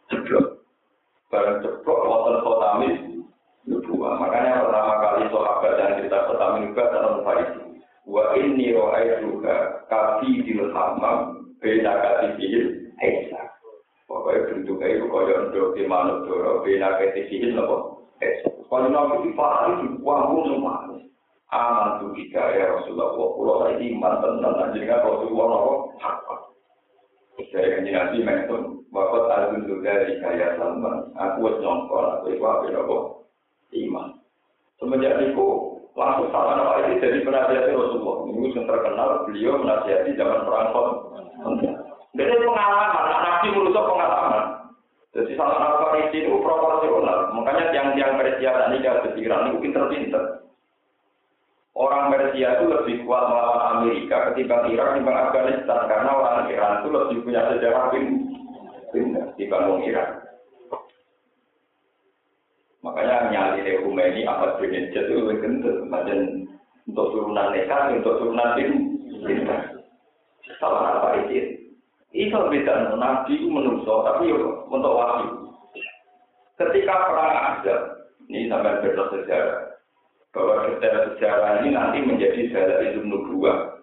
[0.07, 0.47] Ceplok.
[1.35, 1.99] Barang ceplok,
[2.47, 2.99] khotamis.
[3.67, 4.23] Nubuah.
[4.23, 7.83] Makanya pertama kali sahabat yang cerita khotamis juga dalam Farisi.
[8.07, 12.67] Wa inni ro'aituka kafi dil hamam bena kati fihil
[12.99, 13.43] Esa.
[14.09, 17.77] Pokoknya bentuknya itu kaya untuk di manut doro bena kati fihil nopo
[18.23, 18.51] Esa.
[18.69, 20.77] Kalau nabi di Farisi, wah semua.
[21.49, 23.17] aman tu kita ya Rasulullah.
[23.17, 24.55] Pulau lagi iman tenang.
[24.69, 26.35] Anjingnya Rasulullah nopo apa
[27.55, 31.15] saya kan nabi mention bahwa alun dari kaya salman?
[31.15, 32.67] Aku nyongkol aku itu apa?
[32.69, 32.97] Nopo
[33.73, 34.19] iman.
[34.77, 35.47] Semenjak itu
[35.97, 38.17] langsung salah nopo ini jadi penasihat Rasulullah.
[38.29, 40.69] Ini yang terkenal beliau menasihati zaman perang
[42.19, 44.45] Jadi pengalaman, nabi menurut pengalaman.
[45.15, 47.33] Jadi salah apa itu proporsional.
[47.35, 50.25] Makanya yang-yang Persia dan nikah pikiran itu pinter-pinter.
[51.79, 56.89] Orang Persia itu lebih kuat melawan Amerika ketimbang Irak ketimbang Afghanistan karena orang Iran itu
[56.91, 57.85] lebih punya sejarah
[58.91, 60.09] pindah dibanding Irak.
[62.83, 65.77] Makanya nyali Khomeini Ahmad bin Najjar itu lebih kental.
[65.87, 66.19] Macam
[66.89, 69.63] untuk turunan nekat, untuk turunan pindah.
[70.57, 71.61] Salah apa itu?
[72.17, 75.53] Itu beda Nabi itu menungso, tapi untuk wahyu.
[76.57, 77.77] Ketika perang ada,
[78.33, 79.61] ini sampai beda sejarah
[80.33, 83.79] bahwa sejarah sejarah ini nanti menjadi sejarah itu nubuah.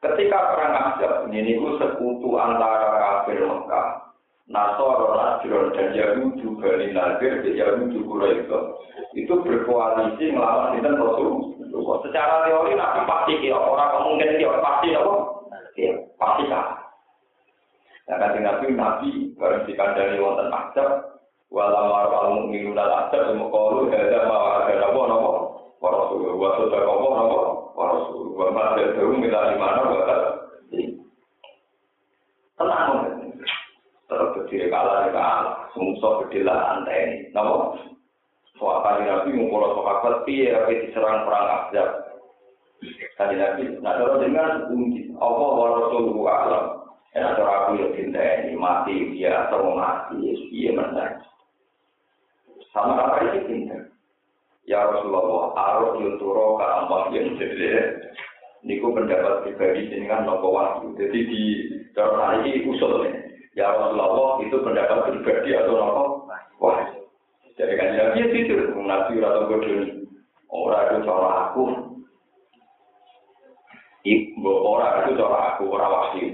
[0.00, 4.14] Ketika perang Ahzab ini itu sekutu antara kafir Mekah,
[4.48, 8.48] Nasoro, Najron, dan Yahudi, Bani Nadir, dan Yahudi Quraisy
[9.18, 11.58] itu berkoalisi melawan Rasul.
[11.58, 11.98] Rasulullah.
[12.06, 15.37] Secara teori Nabi pasti kira orang mungkin kira pasti apa?
[15.78, 16.90] Kira pasti kalah.
[18.10, 21.22] Nah, nanti Nabi Nabi bareng dikandani wonten ajab,
[21.54, 25.32] walau marwal mukminu dal ajab, semua kalu ada mau ada nabo nabo.
[25.78, 27.38] Rasulullah, wa sudah nabo.
[27.78, 30.10] Rasulullah, wa ma ada tahu minta di mana buat
[32.58, 32.90] Tenang,
[34.10, 37.78] terus berdiri kalah di kalah, sungsok berdiri lantai, nabo.
[38.58, 41.97] Soal kali Nabi ngumpul sahabat tapi diserang perang Ahzab.
[43.18, 46.66] Kali Nabi, nah kalau dengan kunci, Allah wa Rasulullah alam.
[47.18, 51.18] Enak cara aku ya cinta ini mati dia atau mati ya dia menang.
[52.70, 53.78] Sama apa ini cinta?
[54.68, 57.98] Ya Rasulullah, arus yuturo ke amal yang jadi
[58.62, 60.94] Niku pendapat pribadi dengan nopo wahyu.
[60.98, 61.42] Jadi di
[61.94, 63.10] dalam ini usulnya.
[63.54, 66.04] Ya Rasulullah itu pendapat pribadi atau nopo
[66.62, 67.06] wahyu.
[67.58, 70.06] Jadi kan ya dia tidur, atau bodoh
[70.48, 71.87] Orang itu cara aku.
[74.08, 76.28] Ibu orang itu cara aku, orang wahyu.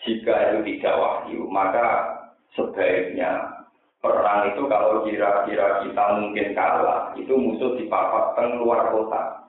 [0.00, 2.16] Jika itu tidak wahyu, maka
[2.56, 3.52] sebaiknya
[4.00, 9.44] perang itu kalau kira-kira kita mungkin kalah, itu musuh dipapatkan keluar kota.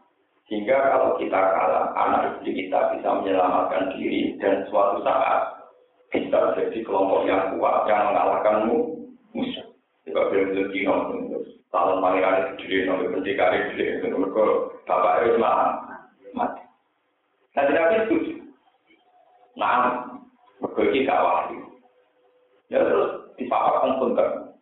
[0.51, 5.71] Sehingga kalau kita kalah, anak istri kita bisa menyelamatkan diri dan suatu saat
[6.11, 9.67] kita jadi kelompok yang kuat yang mengalahkanmu musuh.
[10.03, 11.01] Jika belum rezeki nong,
[11.71, 14.43] tahun pangeran sendiri nong, pendekari sendiri, mereka
[14.83, 15.90] bapak harus mati.
[17.51, 18.33] Nah, tidak setuju.
[19.59, 20.07] Nah,
[20.63, 21.59] berbagi gak wahyu.
[22.71, 24.55] Ya terus dipapak pengpunten.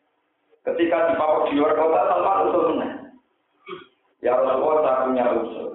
[0.66, 2.82] Ketika dipapak di luar kota, sama usul.
[4.20, 5.68] Ya Rasulullah tak punya usul.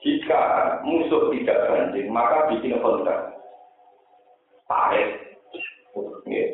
[0.00, 0.42] Jika
[0.86, 3.36] musuh tidak banding, maka bikin kontak.
[4.70, 5.30] Tarik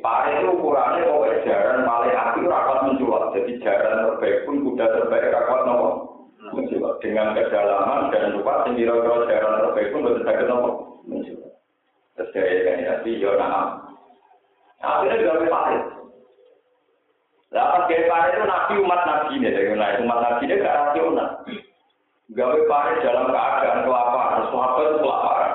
[0.01, 3.37] Pare itu ukurannya kok jaran paling api rapat menjual.
[3.37, 6.16] Jadi jaran terbaik pun kuda terbaik rapat menjual.
[7.03, 10.71] Dengan kedalaman dan lupa sendiri kira jaran terbaik pun betul sakit nopo
[11.07, 11.51] menjual.
[12.17, 13.83] Terus dari nanti yo nama.
[14.81, 15.79] Akhirnya gawe pare.
[17.55, 21.31] Lah pas gawe pare itu nabi umat nabi ini, dari umat nabi ini gak rasional.
[22.33, 25.53] Gawe pare dalam keadaan kelaparan, sahabat itu kelaparan.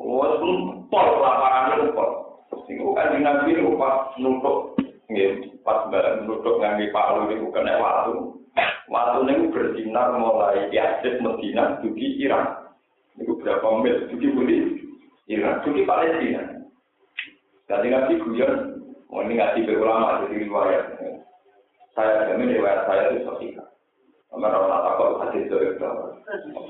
[0.00, 0.34] Oh,
[0.88, 2.10] pol kelaparan itu pol.
[2.70, 4.78] Iku kan nabi itu pas nutuk,
[5.66, 8.39] pas barang nutuk ngambil palu itu kena waktu.
[8.90, 12.74] Waktu ini bersinar mulai Yazid Medina, dugi Iran.
[13.14, 14.58] Itu berapa mil, dugi budi
[15.30, 16.42] Iran, dugi Palestina.
[17.70, 18.82] Jadi nabi guyon,
[19.14, 20.86] oh ini ngaji berulama jadi riwayat.
[21.94, 23.70] Saya jamin riwayat saya itu sosial.
[24.30, 25.90] Karena orang takut hadis dari itu.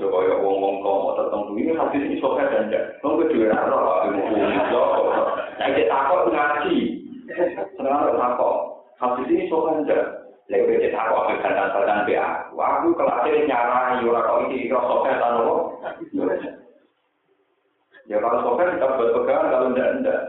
[0.01, 2.97] Coba ya wong-wong kau tertentu ini hadis ini sokat dan tidak.
[3.05, 5.25] Kamu kedua rara, aku mau
[5.61, 6.79] Nah, dia takut ngaji.
[7.77, 8.57] Senang takut.
[8.97, 12.27] Hadis ini sokan dan dia takut aku kan dasarkan BA.
[12.59, 15.55] Aku kelasnya nyara, yura kau ini kira sokat dan apa?
[18.11, 20.21] Ya kalau sokat kita buat pegangan, kalau tidak, tidak.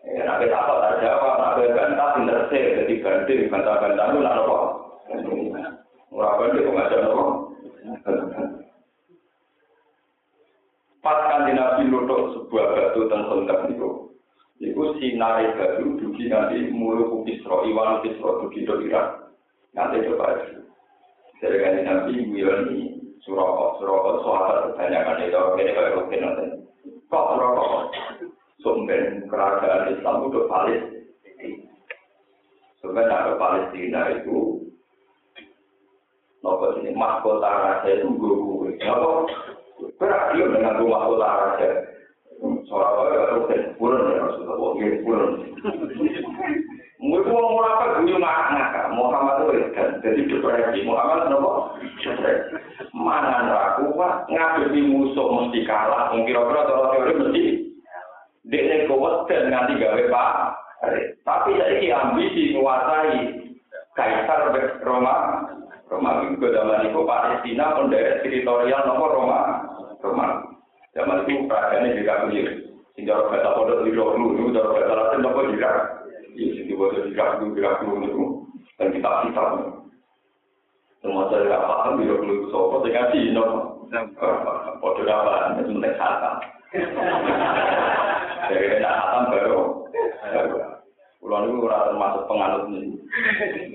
[0.00, 4.58] Ya, nabi takut tak jawab, nabi bantah, pinter sih, jadi ganti, bantah-bantah itu nak apa?
[6.10, 7.24] Ora bandhe kok ngajar apa?
[11.00, 14.12] Pas kanjeng Nabi nutuk sebuah batu dan kontak niku.
[14.60, 19.19] Iku sinare batu dugi nanti mulu Kisra, Iwan Kisra dugi do.
[19.76, 20.60] nanti coba itu
[21.40, 22.80] dari kajian nabi Yuni
[23.24, 26.44] surah surah soal banyak kan itu ini kalau rutin nanti.
[27.10, 27.52] Kok surah
[28.60, 30.82] sumber kerajaan Islam itu valid
[32.80, 34.36] sumber dari Palestina itu
[36.40, 39.28] nopo ini mahkota raja itu gue nopo?
[40.00, 41.66] Berarti yang dengan rumah kota rasa
[42.40, 42.48] itu
[43.36, 45.32] rutin pulang ya maksudnya pulang
[47.00, 52.60] Mungkin mau apa gue ngakak Muhammad itu kan jadi depresi Muhammad nopo depresi.
[52.92, 56.12] Mana aku pak ngadepi musuh mesti kalah.
[56.12, 57.44] Mungkin kira-kira kalau teori mesti
[58.52, 60.30] dia kuat dan nanti gawe pak.
[61.24, 63.16] Tapi saya ambisi menguasai
[63.96, 64.52] kaisar
[64.84, 65.48] Roma
[65.90, 69.40] Roma itu zaman itu Palestina mendarat teritorial nomor Roma.
[69.98, 70.26] Roma.
[70.94, 72.48] Zaman itu kerajaan juga clear.
[72.94, 75.70] Sehingga orang kata pada tidak dulu, cara kata Latin apa juga.
[76.34, 78.24] Iya, sehingga pada tidak dulu, tidak dulu itu.
[78.78, 79.44] Dan kita kita.
[81.00, 83.44] Semua saya tidak paham, dulu itu sopo, saya kasih, no.
[83.90, 86.34] Pada apa, itu mulai khatam.
[88.50, 89.60] Jadi tidak khatam baru.
[91.20, 92.96] Kulon itu termasuk penganut ini.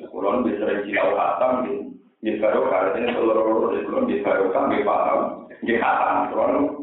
[0.10, 1.84] Kulon bisa sering khatam, gitu.
[2.26, 6.34] Di barokah, ini seluruh di belum di barokah, di paham, di hatam.
[6.34, 6.74] Kalau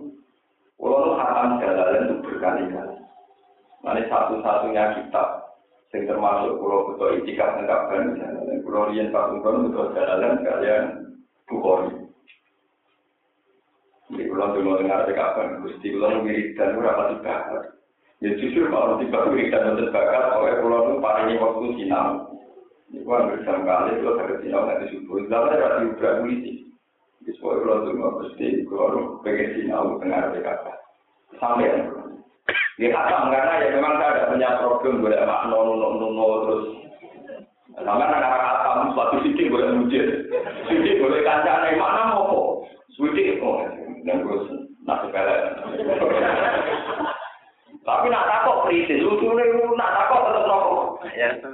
[0.79, 2.97] kalau hatam jalan itu berkali-kali.
[3.83, 5.52] Nanti satu-satunya kitab
[5.93, 8.17] Sing termasuk pulau betul itikaf dan
[8.65, 10.85] pulau rian satu tahun betul jalan kalian
[11.45, 11.93] bukhori.
[14.09, 17.37] Di pulau dulu dengar kapan gusti pulau wirid dan berapa tiga
[18.25, 22.09] Ya justru kalau tiba wirid dan untuk bakat oleh pulau itu paling waktu sinau.
[22.89, 25.17] Ini kan bersama kali kalau saya sinau nanti subuh.
[25.29, 26.53] Zaman ada di ubah polisi.
[27.21, 30.77] Di sebuah pulau dulu gusti pulau pengen sinau dengar kapan.
[31.37, 31.69] Sampai
[32.83, 36.65] Ya kata karena ya memang saya ada punya problem boleh makno nuno nuno terus
[37.79, 40.27] sama anak anak kata suatu sisi boleh mujir,
[40.67, 42.49] sisi boleh kancane mana mau kok,
[42.99, 43.63] suci oh
[44.03, 45.37] dan terus nak sepele.
[47.87, 49.47] Tapi nak takut kritis, nih
[49.79, 50.75] nak takut tetap nopo.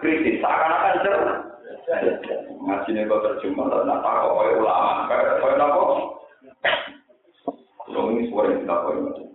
[0.00, 1.16] Kritis, seakan-akan cer.
[2.56, 5.84] Ngaji nih kok terjemah, nak takut oleh ulama, kayak nopo.
[7.84, 9.27] Kalau ini suara yang kita kau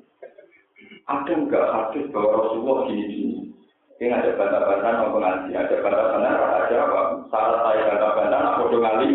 [1.03, 3.51] ada enggak hadis bahwa Rasulullah gini-gini?
[3.99, 7.01] Ini ada bantah-bantah mau pengaji, ada bantah-bantah ada apa?
[7.31, 9.11] Salah saya bantah-bantah, nak bodoh ngali,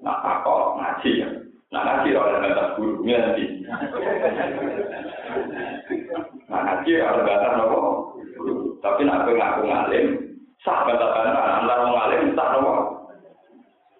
[0.00, 1.28] nak takut ngaji ya.
[1.70, 3.44] Nah ngaji oleh bantah gurunya nanti.
[6.48, 7.80] Nah ngaji oleh bantah nopo.
[8.80, 10.06] Tapi nak ngaku ngalim,
[10.64, 12.72] sah bantah-bantah, antara ngalim sah nopo.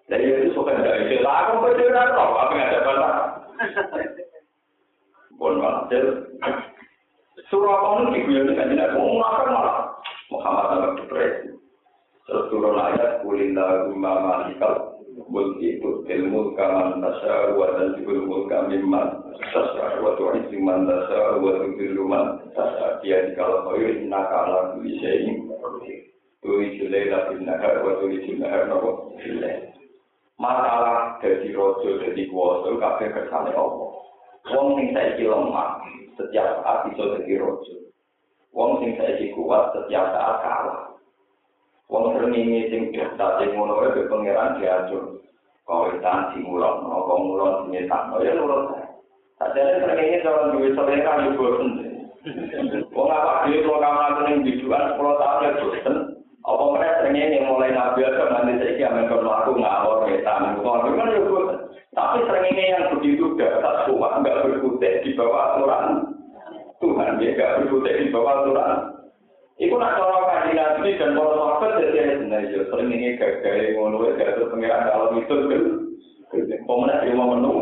[0.09, 3.13] Jadi itu suka tidak istilah, aku berdiri nopo, apa yang ada bantah?
[5.41, 6.29] Pun walhasil
[7.49, 9.79] surah kamu diguyon dengan jenak mau makan malah.
[10.29, 11.49] Muhammad dalam depresi
[12.29, 18.71] terus turun ayat kulinda gumma malikal mulki itu ilmu kaman tasya wa dan jibul mulka
[18.71, 19.19] mimman
[19.51, 24.95] tasya wa tu'isi man tasya wa tu'zilu man tasya dia dikala khair innaka ala kulli
[25.03, 25.51] syai'in
[26.39, 29.11] tu'isi laila fil nahar wa tu'isi nahar nopo
[30.39, 33.91] masalah jadi rojo jadi kuasa kabeh kersane Allah
[34.49, 35.85] Wong sing saiki lemah,
[36.17, 37.75] setiap saat bisa jadi rojo.
[38.57, 40.97] Wong sing saiki kuat, setiap saat kalah.
[41.91, 42.33] Wong sering
[42.73, 45.21] sing biasa sing ngono ke pangeran diatur.
[45.69, 48.81] Kawitan sing mulon, apa mulon sing nyetak, ya nurut.
[49.37, 51.69] Sadene sering ini kalau duwe selera bosen.
[52.97, 55.95] Wong apa dhewe kok kamar ning biduan 10 tahun ya bosen.
[56.41, 60.57] Apa mereka sering mulai nabi aja nanti saiki amen kalau aku ngawur wetan.
[60.57, 61.57] Kok kan bosen.
[61.91, 65.85] Tapi seringnya yang begitu dasar semua nggak berkutik di bawah aturan
[66.81, 68.71] Tuhan, ya nggak berkutik di bawah aturan.
[69.61, 74.09] Iku nak cara kaji nabi dan para sahabat jadi nah ya sering ini gagal ngono
[74.09, 75.63] ya gagal pengiran kalau itu kan
[76.65, 77.53] pemenang di rumah menu.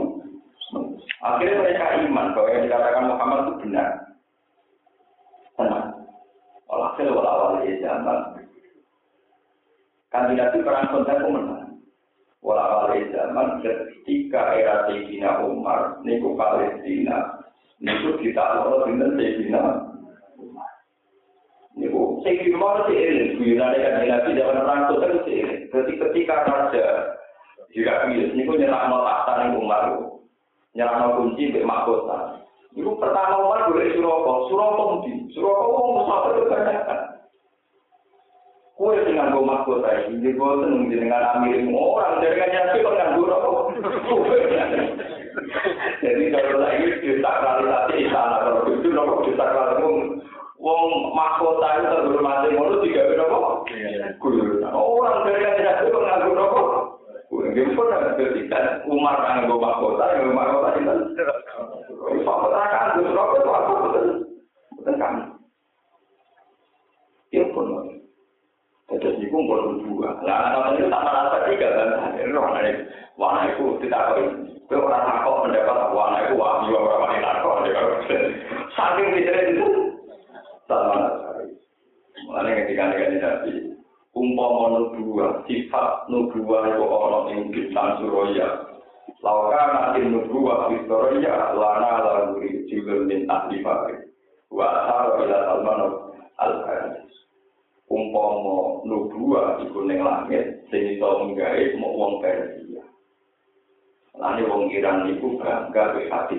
[1.20, 3.88] Akhirnya mereka iman bahwa yang dikatakan Muhammad itu benar.
[5.60, 5.86] Tenang.
[6.72, 8.39] Walhasil walawal zaman.
[10.10, 11.70] Kandidat itu perang konten pemenang.
[12.42, 17.38] Wala wali zaman ketika era Sayyidina Umar, niku Palestina,
[17.78, 19.62] niku kita loro dengan Sayyidina
[20.40, 20.72] Umar.
[21.78, 25.62] Niku Sayyidina Umar si eling, guyonane kan Nabi zaman perang itu si eling.
[25.70, 26.86] Jadi ketika raja
[27.70, 29.94] bias, niku nyerah no tahta ning Umar,
[30.74, 32.42] nyerah no kunci mbek mahkota.
[32.74, 37.09] Niku pertama Umar boleh Suroko, Suroko mudi, Suroko wong musafir kebanyakan.
[38.80, 43.28] Kue dengan gue mahkota ini, jadi gue seneng dengan amirim orang dari nyasi kok nganggur
[43.28, 43.76] apa?
[46.00, 49.84] Jadi kalau lagi desakralisasi istana kalau itu nopo desakralisasi
[50.64, 53.68] wong mahkota itu terhormati ngono tiga nopo?
[54.24, 54.64] Guru.
[54.72, 56.62] Orang dari nyasi kok nganggur nopo?
[57.36, 61.20] Guru pun ada ketika Umar nganggo mahkota, yang mahkota itu.
[62.24, 63.74] Mahkota kan, Gus Robo itu apa?
[64.80, 65.14] Betul kan?
[67.36, 67.99] Itu pun.
[68.90, 70.18] Jadi itu boleh dua.
[70.26, 71.90] Nah, kalau itu tak merasa tiga kan?
[72.34, 72.82] Warna itu,
[73.22, 74.26] warna itu tidak kau.
[74.70, 77.58] Kau orang takut mendapat warna itu wahyu orang wanita takut.
[78.74, 79.68] Saking tidak itu,
[80.66, 80.98] sama.
[82.26, 83.54] Mulanya ketika negatif nabi,
[84.18, 88.50] umpama nubuah, sifat nubuah itu orang yang bintang suraya.
[89.22, 94.14] Lauka nanti nubuah Victoria, lana lalu juga minta di fakir.
[94.50, 95.38] Wa asal ila
[96.40, 97.14] al-Qadis.
[97.90, 102.86] Umpama nubuah iku ning langit sing iso nggawe mau wong Persia.
[104.14, 106.38] Lane wong Iran iku bangga be hati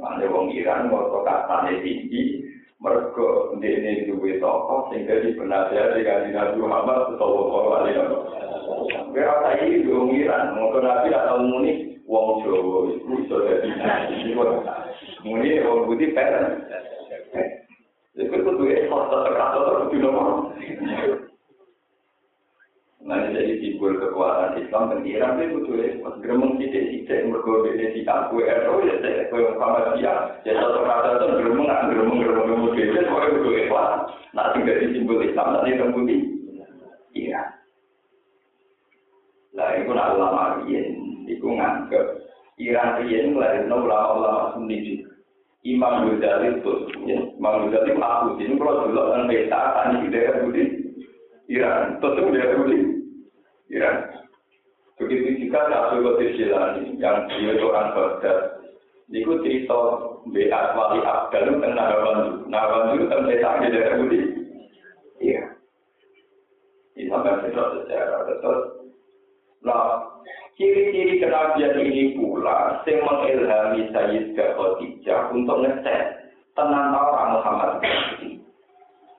[0.00, 2.40] Lane wong Iran ngono katane tinggi
[2.80, 9.12] mergo ndene duwe toko sing dadi penasihat di Nabi Muhammad sallallahu alaihi wasallam.
[9.12, 13.68] Kira saiki wong Iran ngono nabi atau muni wong Jawa iku iso dadi.
[15.20, 16.32] Muni wong budi per.
[18.18, 20.50] Jadi itu tuh ekor tetap atau di nomor.
[23.00, 26.14] Nah jadi simbol kekuatan Islam dan Iran itu butuh Islam.
[26.20, 30.14] Gremeng sidik sidik mergo ini si aku itu ya saya yang sama dia.
[30.44, 33.90] Ya satu kata itu gremeng nggak gremeng gremeng gremeng dia yang butuh Islam.
[34.36, 36.16] Nah tinggal di simbol Islam nanti terbukti.
[37.14, 37.42] Iya.
[39.58, 40.44] Lah itu nak ulama
[41.26, 42.06] itu nganggep
[42.60, 45.09] Iran Iran melahirkan ulama-ulama Sunni juga.
[45.60, 46.72] Imam Ghazali itu,
[47.04, 47.20] ya.
[47.36, 50.64] Imam Ghazali aku ini kalau dulu kan pesta tani di daerah Budi,
[51.52, 52.78] Iran, tentu daerah Budi,
[53.68, 53.96] Iran.
[54.96, 58.60] Begitu juga Abdul Qadir Jilani yang dia orang Baghdad.
[59.08, 59.80] Niku cerita
[60.28, 62.32] Beat Wali Abdal itu tentang Nawawanju.
[62.52, 64.18] Nawawanju itu tentang pesta di daerah Budi,
[65.20, 65.44] Iya.
[66.96, 68.60] Ini sampai sejarah terus.
[69.60, 70.08] Nah,
[70.60, 76.00] Ciri-ciri kenabian ini pula yang mengilhami Sayyidah Khadijah untuk ngecek
[76.52, 77.80] tenang orang Muhammad.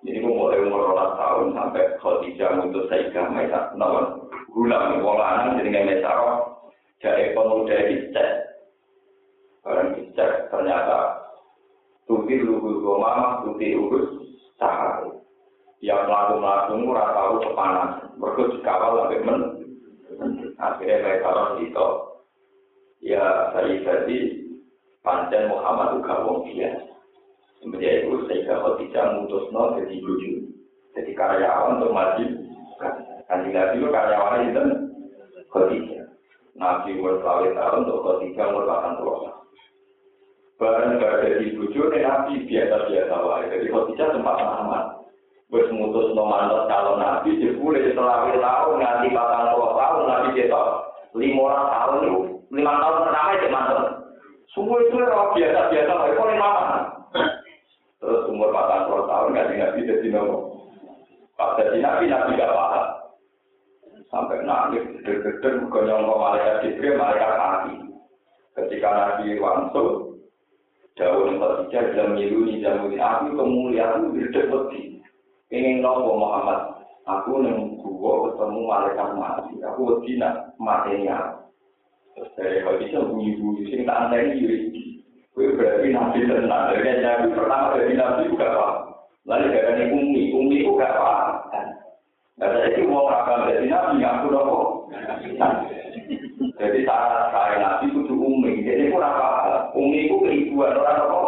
[0.05, 4.21] Jadi mulai umur orang tahun sampai Khadijah untuk Sayyidah Maisa nawan
[4.53, 6.13] gulam wolanan jadi nggak Maisa
[7.01, 8.29] jadi pemuda dicek.
[9.65, 11.25] Orang dicek ternyata
[12.05, 14.13] tuti lugu goma tuti urus
[14.61, 15.09] sahari
[15.81, 18.13] yang melakukan melakukan tahu kepanasan.
[18.21, 19.60] Mereka dikawal sampai men
[20.61, 21.87] akhirnya mereka orang itu
[23.01, 24.17] ya saya jadi
[25.01, 26.93] pancen Muhammad juga wong biasa
[27.61, 30.51] sebenarnya itu tidak mutus no jadi lucu
[30.91, 32.25] jadi karyawan untuk maju.
[33.31, 34.63] Kan nabi itu karyawan itu
[35.51, 36.07] Khadijah.
[36.55, 37.55] Nabi umur tahun
[37.87, 39.39] untuk Khadijah umur 80
[40.61, 43.49] Barang gak ada di bujuk, Nabi biasa-biasa wae.
[43.49, 44.85] Jadi Khadijah sempat aman.
[45.51, 50.63] Wis mutus nomor calon nabi jebule setelah tahun nganti patang puluh tahun nabi kita
[51.11, 52.19] lima tahun itu
[52.55, 53.83] lima tahun pertama itu mantan
[54.55, 56.83] semua itu orang biasa biasa lah itu lima tahun.
[57.99, 60.39] Terus umur patang puluh tahun nganti nabi jadi nomor
[61.35, 62.85] pas jadi nabi nabi gak paham.
[64.07, 67.75] Sampai nangis gede-gede gonyong ke malaikat jibril malaikat mati.
[68.55, 70.19] Ketika nabi wangsul
[70.99, 75.00] daun Khadijah dalam milu di dalam aku kemuliaan gede-gede
[75.51, 76.59] ingin nopo Muhammad?
[77.05, 79.53] Aku neng gua ketemu malaikat mati.
[79.61, 81.37] Aku wedi nak matinya
[82.11, 84.57] terus dari bisa bunyi bunyi sing tak anteni yuri
[85.31, 86.63] kue berarti nabi tenang.
[86.75, 88.71] Dari nabi pertama dari nabi juga pak
[89.27, 90.23] lalu dari umi.
[90.35, 91.19] Umi juga pak
[92.41, 94.57] Nah, jadi mau akan dari nabi aku nopo
[96.61, 98.65] jadi saat saya nabi itu umi.
[98.65, 101.19] Jadi kurang apa umi itu keibuan orang nopo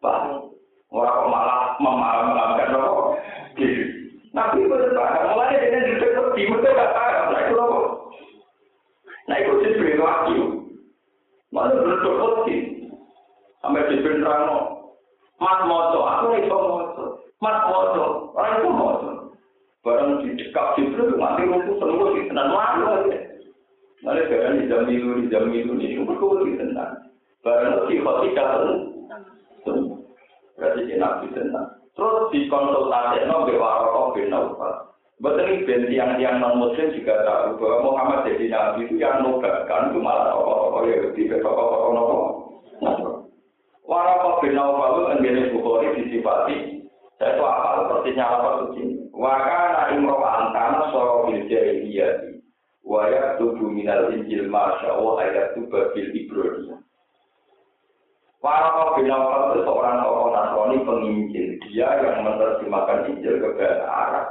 [0.00, 0.16] pak
[0.90, 1.49] orang malah
[4.40, 7.84] Nabi betul paham, mulai dengan di dekat di betul gak paham, nah itu loh.
[9.28, 10.36] Nah itu sih beri waktu.
[11.52, 12.56] Malah betul hati.
[13.60, 14.56] Sampai di Bentrano.
[15.36, 17.04] Mas moto, aku itu moto.
[17.36, 19.08] Mas moto, orang itu moto.
[19.84, 23.18] Barang di dekat di betul, mati rumput di tenang lalu aja.
[24.00, 26.96] Malah jangan di jam itu, di jam itu, ini betul di tenang.
[27.44, 28.88] Barang di hati kalau
[30.56, 31.79] Berarti dia nabi tenang.
[31.98, 34.90] Terus dikonsultasi no Warokah bin Naufal.
[35.20, 40.00] Betul ben tiang-tiang non muslim juga tahu bahwa Muhammad jadi nabi itu yang nobatkan itu
[40.00, 42.18] malah tokoh-tokoh Yahudi tokoh-tokoh nopo.
[43.84, 46.58] Warokah bin Naufal itu menjadi bukhori disifati.
[47.20, 48.82] Saya itu apa persisnya apa suci.
[49.12, 52.40] Wakana imro antana soro bil jahiliyati.
[52.80, 56.79] Wayak tubuh minal injil masya Allah ayat tubuh bil ibrahim.
[58.40, 61.48] Warokah bin Nawfal itu seorang tokoh Nasrani penginjil.
[61.68, 64.26] Dia yang menerjemahkan Injil ke bahasa Arab.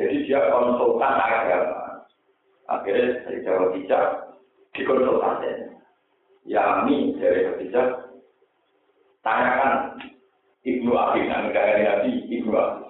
[0.00, 2.08] Jadi dia konsultan agama.
[2.72, 4.04] Akhirnya dari Jawa Bijak
[4.72, 5.76] dikonsultasi.
[6.48, 7.88] Yami dari Bijak
[9.20, 10.00] tanyakan
[10.64, 12.80] Ibnu Abi, nah negara Nabi Ibnu Abi.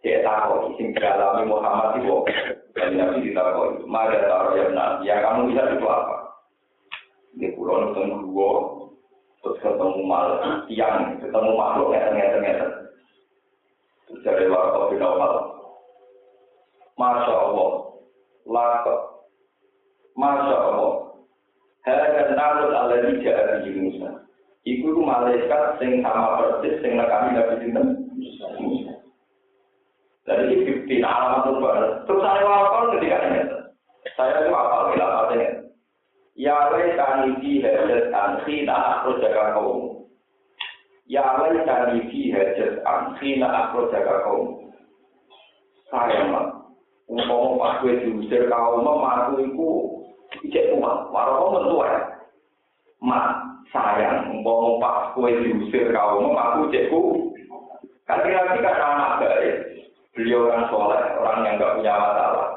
[0.00, 2.22] Dia tahu, sing dialami Muhammad itu,
[2.72, 6.27] dan Nabi taruh yang Nabi, yang kamu bisa itu apa?
[7.38, 8.50] Ini pulau nonton dua,
[9.46, 12.70] terus ketemu mal tiang, ketemu makhluk ngeten ngeten ngeten.
[14.10, 15.34] Terus dari warga bin Awal,
[16.98, 17.70] Masya Allah,
[18.42, 18.94] laka,
[20.18, 20.92] Masya Allah,
[21.86, 24.26] Hada namun ala dijak di Musa.
[24.66, 27.86] Iku itu malaikat sing sama persis sing nekani Nabi Sinten.
[30.26, 31.48] Dan ini bukti alamat
[32.04, 33.40] Terus saya wakil ketika ini.
[34.12, 34.92] Saya itu apa?
[34.92, 35.06] Bila
[36.38, 40.06] Ya laitani fi hajat an khina akhrajaka kaum.
[41.10, 44.70] Ya laitani fi hajat an khina akhrajaka kaum.
[45.90, 46.30] Sayang,
[47.10, 49.70] umpama pas kowe diusir kaum aku iku
[50.46, 52.06] ijek kuat, waro mentua.
[53.02, 53.42] Ma,
[53.74, 57.34] sayang, umpama pas kowe diusir kaum aku ijek ku.
[58.06, 59.54] Kan lagi kan anak baik.
[60.14, 62.48] Beliau orang soleh, orang yang nggak punya masalah.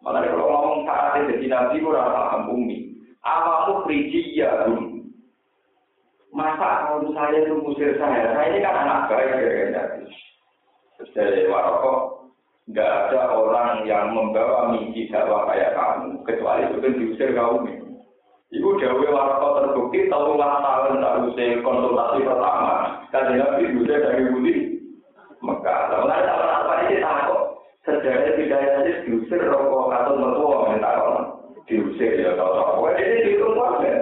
[0.00, 2.78] Malah kalau ngomong saat ini jadi nabi ora paham umi.
[3.20, 3.84] Awamu
[4.32, 5.04] ya rum.
[6.32, 10.04] Masa kalau saya itu musir saya, saya ini kan anak baik dari nabi.
[10.96, 11.42] Terus dari
[12.70, 17.98] nggak ada orang yang membawa mimpi dakwah kayak kamu, kecuali itu kan diusir kaum ini.
[18.50, 22.74] Ibu Dewi Waroko terbukti tahun lah tahun lalu saya konsultasi pertama.
[23.14, 24.54] Kan Nabi juga dari Budi
[25.38, 25.80] Mekah.
[25.94, 27.39] Lalu ada apa ini takut.
[27.90, 30.92] Sejarah tidak ada diusir rokok atau mertua minta
[31.66, 32.86] diusir ya tahu-tahu.
[32.94, 33.98] Ini dihitung banget.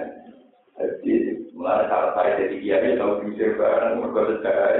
[0.78, 1.12] Jadi
[1.56, 4.72] mulai saat saya jadi kiai tahu diusir barang mereka sejarah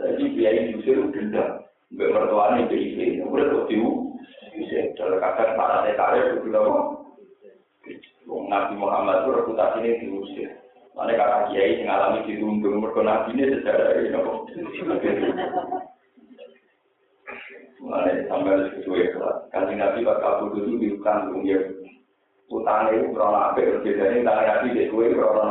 [0.00, 1.68] Jadi kiai diusir denda.
[1.88, 4.12] Mbak mertuanya PIP, udah kok diu,
[4.52, 7.00] bisa dalam kadang para tarik itu apa?
[8.28, 10.50] Nabi Muhammad itu reputasi ini diusir.
[10.92, 14.12] Mana kata kiai yang alami dirundung, mereka nabi ini sejarah ini
[17.78, 19.36] Mana sampai sesuai kelas.
[19.54, 21.58] Kali nabi bakal butuh itu diukan dunia.
[22.48, 23.60] Utangnya itu berapa apa?
[23.84, 25.42] Bedanya utang nabi di kue berapa?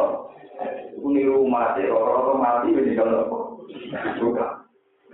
[0.97, 3.37] Itu mati, orang-orang mati ini kalau apa?
[4.19, 4.51] Bukan.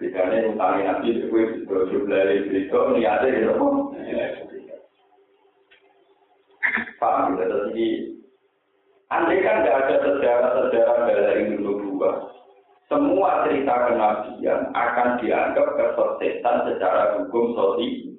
[0.02, 1.28] Bedanya utangnya nabi itu
[1.70, 3.68] jumlah itu niatnya itu apa?
[6.98, 7.46] Paham ya?
[7.52, 7.88] Jadi,
[9.12, 12.32] andai kan tidak ada sejarah-sejarah dari dulu dua,
[12.92, 18.14] semua cerita kenabian akan dianggap kesersetan secara hukum sosial.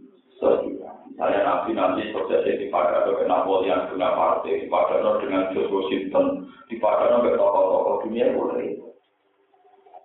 [1.14, 7.38] Misalnya nabi-nabi sukses di atau ke Napoleon, guna partai, dipadano dengan George Washington, dipadano ke
[7.38, 8.82] tokoh-tokoh dunia boleh.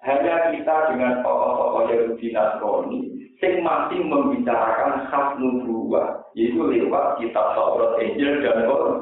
[0.06, 3.00] hanya kita dengan tokoh-tokoh Yahudi Nasrani
[3.40, 8.96] yang masih membicarakan khas nubuah yaitu lewat kitab Taurat, Injil dan Quran.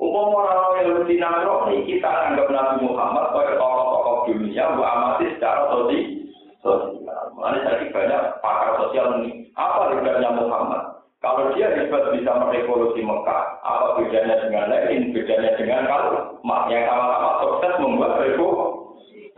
[0.00, 6.96] Umum orang Yahudi Nasrani kita anggap Nabi Muhammad sebagai tokoh-tokoh dunia bu amati secara sosial.
[7.36, 9.52] Mana jadi banyak pakar sosial ini.
[9.60, 11.04] Apa bedanya Muhammad?
[11.20, 15.12] Kalau dia hebat bisa merevolusi Mekah, apa bedanya dengan lain?
[15.12, 16.40] Bedanya dengan kalau
[16.72, 19.28] yang sama-sama sukses membuat revolusi.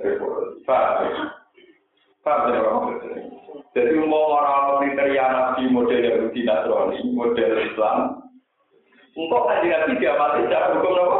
[0.63, 1.11] Paham ya?
[2.23, 2.63] Ya?
[3.73, 8.22] Jadi mau orang kriteria nabi model Yahudi Nasrani, model Islam,
[9.13, 11.19] untuk kan nabi dia mati secara hukum apa?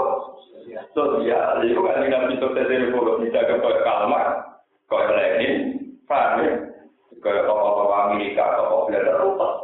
[0.97, 1.61] Sosial.
[1.61, 4.27] Itu kan nabi sukses revolusi jaga kau kalmar,
[4.89, 6.53] kau Lenin, paham ya?
[7.23, 9.55] Kayak tokoh-tokoh Amerika, tokoh Belanda, rupas.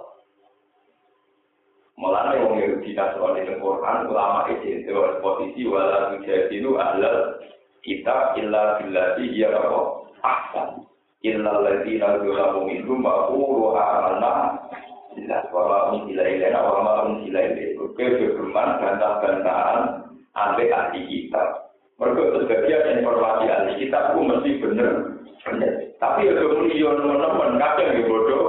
[1.99, 7.43] Mulanya wong Yahudi Nasrani di Quran, ulama itu posisi wala tujadilu ahlal
[7.83, 9.81] kita illa billati iya apa
[10.23, 10.87] ahsan
[11.27, 14.61] illa alladziina yulamu minhum wa qulu amanna
[15.19, 19.81] illa wa ma unzila ilaina wa ma unzila ilaikum keberuman bantah-bantahan
[20.39, 24.93] ambek ahli kita mereka sebagian informasi ahli kita itu mesti bener.
[25.43, 25.73] Bener.
[25.99, 28.47] Tapi ya kemudian teman-teman kadang ya bodoh.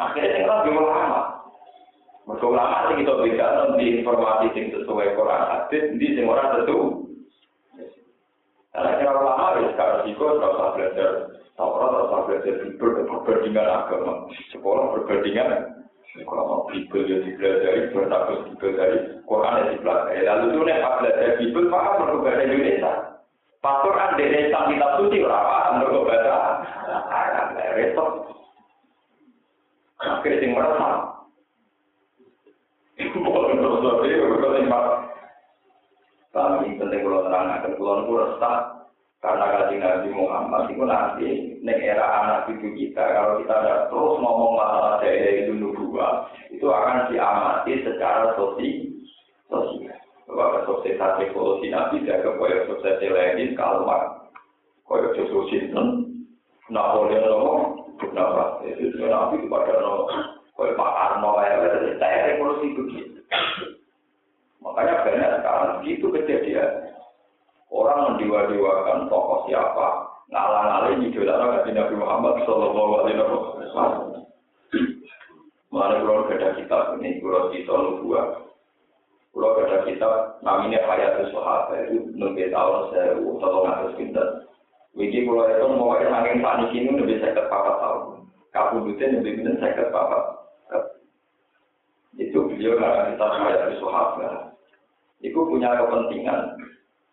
[0.00, 1.44] Akhirnya yang lebih lama.
[2.24, 7.04] Mereka ulama sih kita beda nanti informasi yang sesuai Quran hadis di sing ora tentu.
[8.72, 11.10] Karena kira ulama ya sekarang sih kok belajar
[12.30, 15.82] belajar Bible, perbandingan agama, sekolah perbandingan
[16.26, 20.22] kalau Bible ya dipelajari, bertakut Bible dari Quran ya dipelajari.
[20.26, 22.92] Lalu itu nih pas belajar Bible, paham mereka bahasa Indonesia.
[23.60, 26.34] Pas Quran dari Islam kita suci, paham mereka bahasa
[27.10, 27.46] Arab.
[27.70, 28.10] Repot.
[30.00, 30.88] Akhirnya yang merasa,
[36.30, 38.79] Kami penting kalau terang akan kulon resah
[39.20, 41.28] karena kaji Nabi Muhammad itu nanti
[41.60, 46.64] neng era anak cucu kita kalau kita ada terus ngomong masalah daerah itu nubuah itu
[46.64, 48.88] akan diamati secara sosial.
[49.52, 49.98] Sosial.
[50.24, 54.32] Bahwa sosial evolusi Nabi jaga kaya sukses Lenin kalmar.
[54.88, 56.08] Kaya Joshua Sinten?
[56.70, 57.52] Napoleon Romo
[57.98, 60.06] kenapa itu Nabi kepada Romo
[60.54, 61.56] Kalau Pak Arno ya,
[61.96, 63.20] saya revolusi begitu.
[64.60, 66.89] Makanya banyak sekarang itu kejadian.
[67.70, 74.26] Orang mendewa-dewakan tokoh siapa, ngalang-aling idola Nabi Nabi Muhammad Sallallahu Alaihi Wasallam.
[75.70, 78.22] Mana kalau ada kitab ini, kalau kita dua,
[79.30, 84.26] kalau ada kitab namanya Hayatul Sahabat itu nunggu tahun saya tolong atas pinter.
[84.98, 88.26] Wiji kalau itu mau yang nangin panik ini lebih saya kepapat tahun.
[88.50, 90.24] Kabudutnya lebih pinter saya kepapat.
[92.18, 94.58] Itu beliau karena kita dari sahabat.
[95.22, 96.58] Itu punya kepentingan.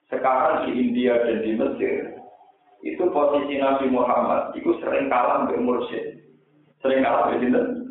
[0.08, 2.16] Sekarang di India dan di Mesir,
[2.86, 6.24] itu posisi Nabi Muhammad itu sering kalah dengan mursyid.
[6.80, 7.88] Sering kalah dengan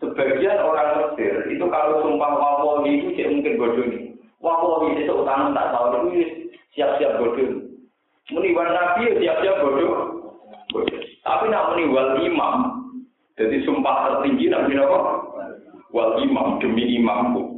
[0.00, 3.88] Sebagian orang Mesir itu kalau sumpah wawawi itu tidak mungkin bodoh.
[4.40, 7.68] Wawawi itu utang tak tahu itu siap-siap bodoh.
[8.32, 9.92] Meniwan Nabi siap-siap bodoh.
[11.20, 12.54] Tapi nak meniwal imam,
[13.36, 15.20] jadi sumpah tertinggi Nabi Muhammad
[15.92, 17.49] wal imam demi imamku.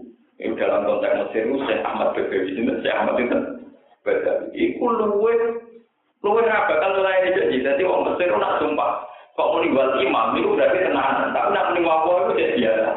[0.42, 3.38] Ini dalam konteks Mesir itu Syekh Ahmad Bebewi itu Syekh Ahmad itu
[4.02, 4.46] Badawi.
[4.58, 5.34] Iku luwe
[6.26, 7.56] luwe jadi.
[7.62, 9.06] Jadi orang Mesir itu sumpah.
[9.32, 11.30] Kok mau nimbal imam itu berarti tenanan.
[11.30, 12.90] Tapi nak nimbal apa itu jadi biasa.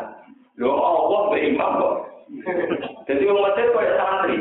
[0.57, 1.93] Lo Allah be kok.
[3.05, 4.37] Jadi orang Mesir kayak santri.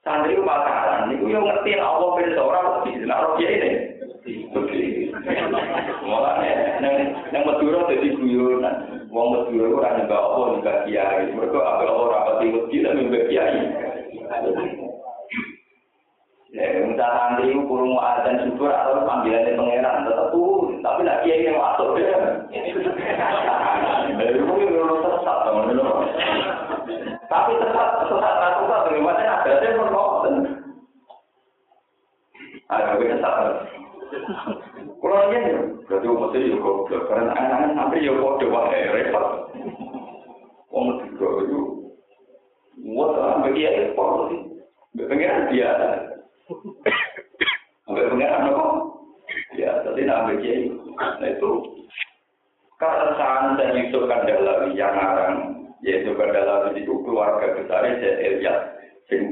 [0.00, 1.12] Santri itu pacaran.
[1.12, 2.94] Itu yang ngerti Allah ben seorang lebih.
[3.04, 3.70] Nah roh ini.
[6.08, 6.50] Mulane
[6.80, 6.94] nang
[7.28, 8.93] nang Madura dadi guyonan.
[9.54, 11.30] Madura ora nyembah apa nyembah kiai.
[11.30, 11.82] Apa
[12.26, 13.60] pati wedi lan nyembah kiai.
[16.54, 20.34] Ya, itu kurung azan syukur atau panggilannya pangeran tetap
[20.82, 22.18] tapi nak kiai yang masuk ya.
[22.50, 22.78] Itu
[24.58, 24.74] yang
[25.46, 26.06] teman-teman.
[27.30, 30.34] Tapi sesat, sesat, sesat, bagaimana ada yang menolak.
[32.70, 34.58] Ada yang.
[35.14, 37.02] Kalau ini, berarti umat ini juga goblok.
[37.06, 39.26] Karena anak-anak sampai ya kode wae repot.
[40.74, 41.60] Wong tiga itu,
[42.82, 44.42] muat sampai dia repot sih.
[44.98, 45.70] Pengiran dia,
[47.86, 48.66] sampai pengiran apa?
[49.54, 50.54] Ya, tadi sampai dia
[50.98, 51.50] Nah itu,
[52.82, 55.34] keresahan dan Yusuf Kandalawi yang ngarang,
[55.86, 58.58] yaitu Kandalawi itu keluarga besar saya Elias,
[59.06, 59.30] sing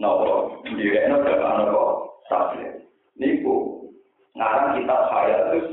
[0.00, 1.84] nopo direkno dalam nopo
[2.32, 2.80] sabda.
[3.20, 3.73] Niku
[4.34, 5.68] ngarang kitab saya terus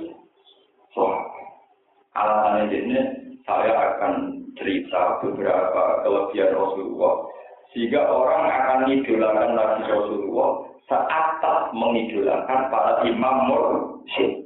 [0.94, 1.06] so
[2.14, 3.00] alasannya ini
[3.46, 7.14] saya akan cerita beberapa kelebihan Rasulullah
[7.74, 10.50] sehingga orang akan idolakan lagi Rasulullah
[10.92, 11.32] saat
[11.72, 14.44] mengidolakan para imam mursyid.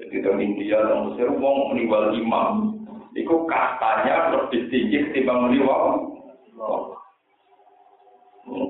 [0.00, 2.74] Jadi di India dan Mesir wong meninggal imam
[3.12, 6.10] itu kastanya lebih tinggi ketimbang meninggal.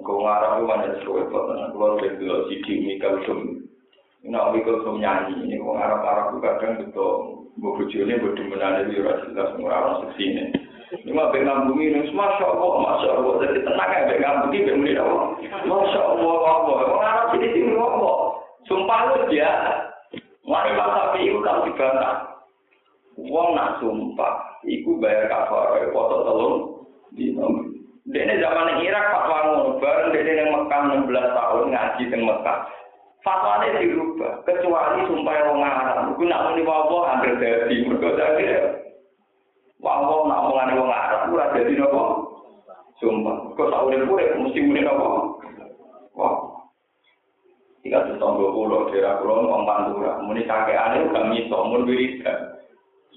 [0.02, 3.22] Kau ngarang itu mana sesuai dengan keluar dari dulu sidi mikal.
[4.22, 5.50] Ini aku ikut sum nyanyi.
[5.50, 7.12] Ini arah itu kadang betul.
[7.58, 10.44] Gue bujurnya bodoh menanda di orang jelas ngarang seksi ini.
[10.92, 13.34] Ini mah pengen bumi ini, masya Allah, masya Allah.
[13.44, 15.26] Jadi tenang ya pengen bumi pengen Allah.
[15.68, 16.76] Masya Allah, Allah.
[16.86, 18.16] Kau ngarang sini sini Allah.
[18.70, 19.52] Sumpah lu dia.
[20.46, 22.14] Mari masa itu kalau dibantah.
[23.20, 26.54] Wong nak sumpah, iku bayar kafar, foto telur
[27.12, 27.68] di nomor.
[28.08, 32.58] Dene zaman Irak fatwa ngono, bareng dene yang Mekah 16 tahun ngaji teng Mekah.
[33.22, 38.44] fatwane dirubah kecuali sumpah wong ngaram iku nak muni wowo hampir dadi mergo dadi
[39.78, 42.02] wowo nak mulane wong ngaram ora dadi napa
[43.02, 43.36] sumpah.
[43.58, 45.06] Kok tau urip kuwi mesti muni napa
[46.18, 46.34] wah.
[47.82, 50.22] Tiga tuh tonggo kulo kira kulo ngomong pantura.
[50.22, 52.54] Muni kakek ane udah miso mun wirida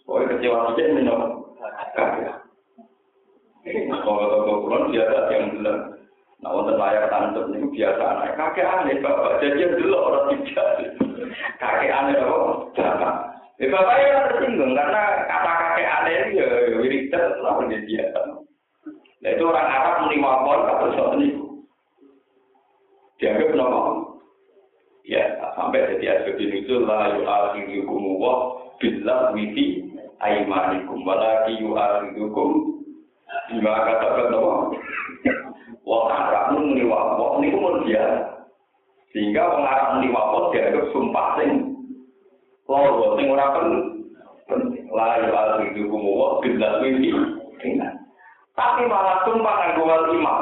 [0.05, 1.01] Oh, kecewa aja nih,
[3.89, 5.94] Nah, kalau tonggo kulo, dia ada yang bilang,
[6.45, 10.93] nah untuk layar tantep itu biasa anak kakek aneh bapak jadi dulu orang tidak
[11.57, 12.37] kakek aneh apa
[12.77, 13.13] bapak.
[13.57, 18.19] Ya bapak ya tersinggung karena kata kakek aneh itu ya wiridan lah dia biasa.
[19.25, 21.27] Nah itu orang Arab menerima pon atau soal ini
[23.17, 24.21] dianggap normal.
[25.01, 25.25] Ya
[25.57, 28.33] sampai jadi asbab itu lah yu'akhirukum wa
[28.77, 29.81] billah wifi
[30.21, 32.75] aimanikum walaki yu'akhirukum
[33.49, 34.73] Bima kata nopo.
[35.86, 38.25] Wong Arab muni wapo niku mun dia.
[39.13, 41.49] Sehingga wong Arab muni wapo dianggap sumpah sing
[42.65, 43.53] loro sing ora
[44.49, 44.89] penting.
[44.89, 45.21] La
[45.69, 47.13] kumu wa billah wifi.
[48.55, 50.41] Tapi malah sumpah nganggo wal imam.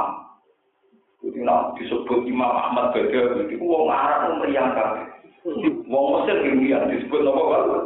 [1.24, 5.08] Jadi nak disebut Imam Ahmad Badawi itu wong Arab meriang kabeh.
[5.88, 7.80] Wong Mesir yang disebut apa kalau?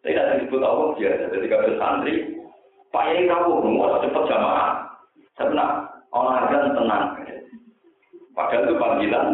[0.00, 1.24] Tidak disebut apa biasa.
[1.28, 2.14] Jadi kalau santri
[2.88, 4.87] Pak Yai rawuh, mau jamaah.
[5.38, 7.04] Karena olahraga tenang.
[8.34, 9.26] Padahal itu panggilan.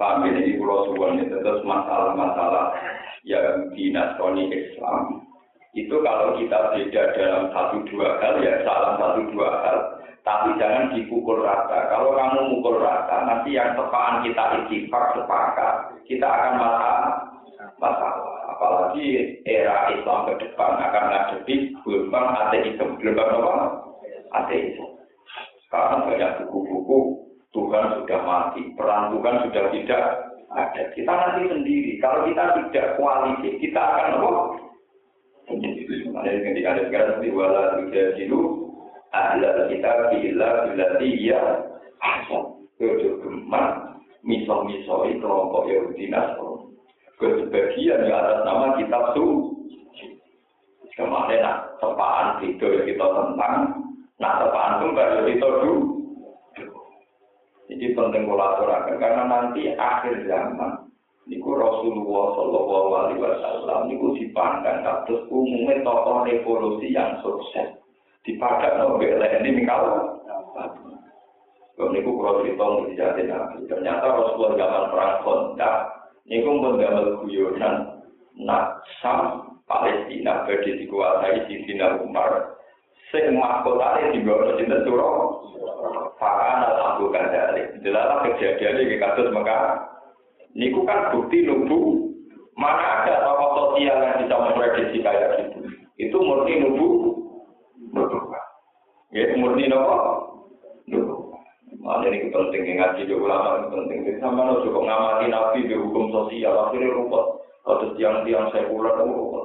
[0.00, 2.72] Paham ini pulau suwon itu terus masalah-masalah
[3.28, 5.28] yang dinasoni Islam.
[5.76, 9.78] Itu kalau kita beda dalam satu dua hal ya salah satu dua hal.
[10.24, 11.88] Tapi jangan dipukul rata.
[11.88, 15.74] Kalau kamu mukul rata, nanti yang tepaan kita itifak sepakat,
[16.04, 17.12] kita akan masalah.
[17.80, 18.29] masalah.
[18.60, 22.92] Apalagi era Islam ke depan akan ngadepi gelombang ateisme.
[23.00, 23.52] Gelombang apa?
[24.36, 25.00] Ateisme.
[25.64, 27.24] Sekarang banyak buku-buku
[27.56, 30.04] Tuhan sudah mati, perang Tuhan sudah tidak
[30.52, 30.82] ada.
[30.92, 31.96] Kita nanti sendiri.
[32.04, 34.30] Kalau kita tidak koalisi, kita akan apa?
[36.20, 38.70] Ada ketika ada sekarang seperti wala tidak jilu,
[39.16, 41.40] ahla kita bila bila dia
[41.98, 46.49] asal kejogeman misal-misal kelompok Yahudi Nasrani
[47.20, 49.54] kesebagian di atas nama kitab su.
[50.96, 53.54] Kemarin nak tepaan itu kita tentang,
[54.18, 55.76] nak tepaan itu jadi kita dulu.
[57.70, 60.90] Jadi penting kolaborasi karena nanti akhir zaman
[61.30, 67.78] niku Rasulullah Shallallahu Alaihi Wasallam niku dipandang kados umumnya tokoh revolusi yang sukses
[68.26, 69.14] dipandang oleh
[69.46, 70.18] ini kalau
[71.94, 75.76] niku kalau cerita menjadi nabi ternyata Rasulullah zaman perang kontak
[76.30, 78.06] niku menggambar guyonan
[78.38, 82.56] nak sam Palestina berdi dikuasai di Sina Umar
[83.10, 85.10] sing mahkotane dibawa sinten sura
[86.20, 87.64] Fakana lampu kandali.
[87.80, 89.88] Jelas kejadian ini kasus Mekah
[90.52, 92.10] Niku kan bukti nubu.
[92.58, 95.58] Mana ada tokoh sosial yang bisa memprediksi kayak gitu?
[95.96, 96.86] Itu murni nubu.
[97.94, 98.18] Nubu.
[99.14, 100.29] Ya, murni nopo.
[101.90, 103.98] Mana ini penting ngaji di ulama ini penting.
[104.06, 107.42] Jadi sama no cukup ngamati nabi di hukum sosial akhirnya rupa.
[107.66, 109.40] Atau tiang-tiang sekuler itu rupa.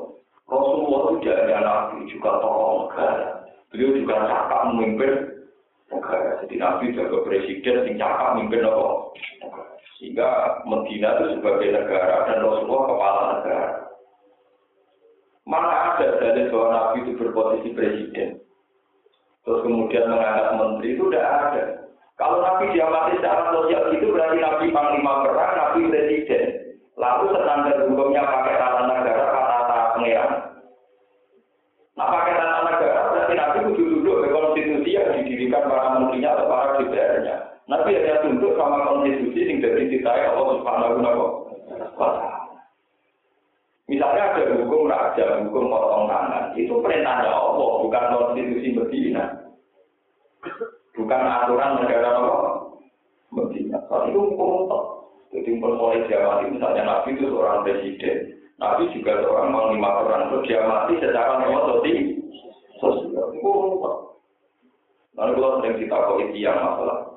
[0.45, 3.49] Rasulullah itu tidak hanya nabi juga tokoh negara.
[3.73, 5.13] Beliau juga cakap memimpin
[5.89, 6.31] negara.
[6.45, 8.93] Jadi nabi juga presiden yang cakap memimpin negara.
[9.97, 10.29] Sehingga
[10.69, 13.69] Medina itu sebagai negara dan Rasulullah kepala negara.
[15.49, 18.37] Mana ada dari bahwa Nabi itu berposisi presiden.
[19.41, 21.84] Terus kemudian mengangkat menteri itu tidak ada.
[22.15, 26.43] Kalau Nabi diamati secara sosial itu berarti Nabi panglima perang, Nabi presiden.
[26.95, 30.31] Lalu standar hukumnya pakai tata negara, tata pengeran.
[31.99, 36.47] Nah pakai tata negara berarti Nabi itu duduk ke konstitusi yang didirikan para menterinya atau
[36.47, 37.35] para DPR-nya.
[37.67, 41.03] Nabi hanya tunduk sama konstitusi yang dari dicintai Allah Subhanahu
[41.99, 42.07] wa
[43.85, 49.23] Misalnya ada hukum raja, hukum potong tangan, itu perintahnya Allah, bukan konstitusi Medina.
[50.95, 52.43] Bukan aturan negara Allah.
[53.35, 53.83] Medina.
[53.91, 54.71] Soal itu hukum.
[55.35, 58.17] Jadi mulai diamati, misalnya Nabi itu seorang presiden.
[58.55, 60.21] Nabi juga seorang panglima perang.
[60.31, 62.15] Itu diamati secara memang sosial.
[62.79, 62.87] Itu
[63.43, 64.05] hukum
[65.15, 67.15] Lalu kalau sering ditakoi yang masalah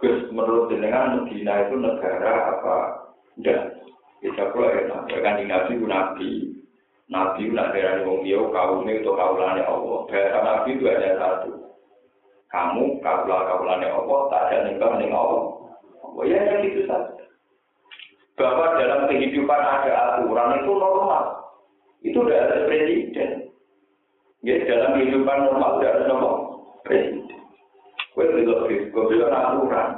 [0.00, 2.76] Gus menurut jenengan Medina itu negara apa?
[3.36, 3.84] Enggak.
[4.24, 6.30] Bisa pula ya, kan nabi itu nabi.
[7.10, 10.00] Nabi itu daerah wong dia kaum itu kaulannya Allah.
[10.08, 11.59] Bahasa nabi itu hanya satu.
[12.50, 15.42] Kamu kaulah kaulannya Allah, tak ada nikah nih Allah.
[16.02, 17.22] Oh ya, ya itu saja.
[18.34, 21.24] Bahwa dalam kehidupan ada aturan itu normal.
[22.02, 23.52] Itu udah ada presiden.
[24.42, 26.34] Ya, dalam kehidupan normal tidak ada normal
[26.82, 27.38] presiden.
[28.16, 29.88] Kue dulu biskop itu aturan.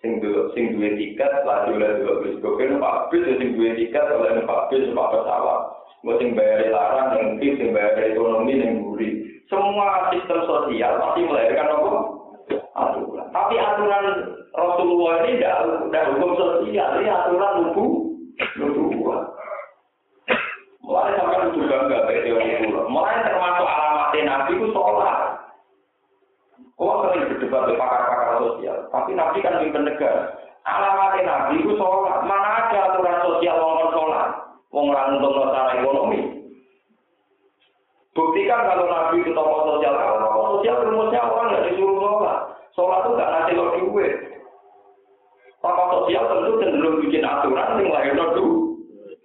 [0.00, 4.04] Sing dulu sing dua tiket lagi oleh dulu biskop itu pak bis sing dua tiket
[4.08, 5.60] oleh pak bis pak pesawat.
[6.04, 9.23] Gue sing bayar larang yang bis sing bayar ekonomi yang buri.
[9.52, 11.92] Semua sistem sosial pasti melahirkan apa?
[12.74, 13.26] Aturan.
[13.30, 14.04] Tapi aturan
[14.56, 17.84] Rasulullah ini tidak hukum sosial, ini aturan nubu
[18.56, 19.20] nubuah.
[20.84, 25.18] Mulai sampai nubu bangga teori Mulai termasuk alamat Nabi itu sholat.
[26.74, 30.34] Kau sering berdebat dengan pakar-pakar sosial, tapi Nabi kan mimpin negara.
[30.64, 32.24] Alamatnya Nabi itu sholat.
[32.24, 34.28] Mana ada aturan sosial orang sholat?
[34.74, 36.43] Wong untuk secara ekonomi.
[38.14, 42.38] Buktikan kalau Nabi itu tokoh sosial, kalau tokoh sosial rumusnya orang nggak disuruh sholat.
[42.78, 44.12] Sholat itu nggak ngasih lo duit.
[45.58, 48.46] Tokoh sosial tentu cenderung bikin aturan yang lahir du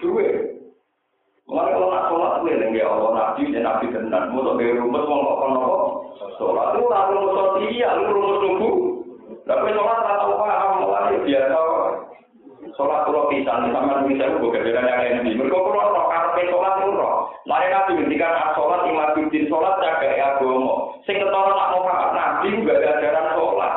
[0.02, 0.34] duit.
[1.46, 4.34] Mulai kalau nak sholat, ya Allah Nabi, ya Nabi tenan.
[4.34, 5.54] Mau dari rumus, mau kok
[6.42, 8.76] Sholat itu ora rumus sosial, rumus tubuh.
[9.46, 11.60] Tapi sholat tak tahu paham, mulai biasa.
[12.76, 15.32] Sholat kalau pisan, sama bisa gue kebetulan yang lain di.
[15.38, 17.32] Mereka pun orang karpe sholat roh.
[17.48, 20.94] Mari nabi ngendikan sholat imam bidin sholat jaga ya agama.
[21.08, 23.74] Sing ketara nak mau paham nabi juga ada ajaran sholat.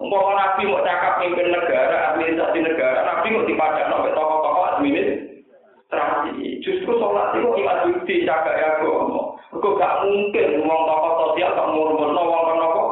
[0.00, 6.32] Umpama nabi mau cakap pimpin negara, administrasi negara, nabi mau dipadak sampai tokoh-tokoh administrasi.
[6.62, 9.34] Justru sholat itu imam bidin jaga ya agama.
[9.52, 12.82] Kok gak mungkin ngomong tokoh sosial tak ngurus no wong kenapa?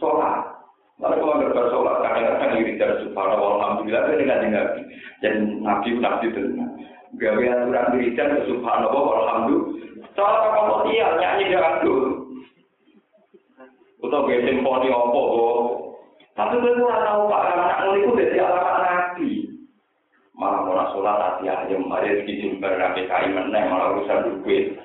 [0.00, 0.53] Sholat.
[1.04, 4.80] Lalu kalau nggak sholat, kadang-kadang iri dari subhanallah, alhamdulillah, ini nggak nabi.
[5.20, 6.42] Dan nabi nabi itu
[7.20, 9.68] gawe aturan wiridan ke subhanallah, alhamdulillah.
[10.16, 12.04] Soal tokoh sosial nyanyi dangdut.
[14.04, 15.22] Atau gue simponi opo,
[16.36, 19.30] tapi gue kurang tahu pak, karena anak itu dari alamat nabi.
[20.36, 24.76] Malah mau sholat hati ayam, mari rezeki jumper nabi kai meneng, malah urusan duit.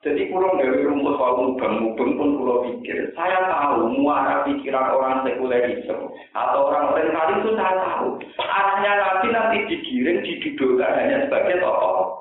[0.00, 3.12] Jadi kurang dari rumput soal mubang-mubang pun pulau pikir.
[3.12, 8.08] Saya tahu muara pikiran orang sekulerisme atau orang radikalis itu saya tahu.
[8.40, 12.16] Arahnya nanti nanti digiring, didudukkan hanya sebagai tokoh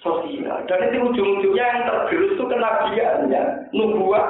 [0.00, 0.64] sosial.
[0.64, 3.42] Dan itu ujung-ujungnya yang tergerus itu kenabiannya,
[3.76, 4.26] nubuah.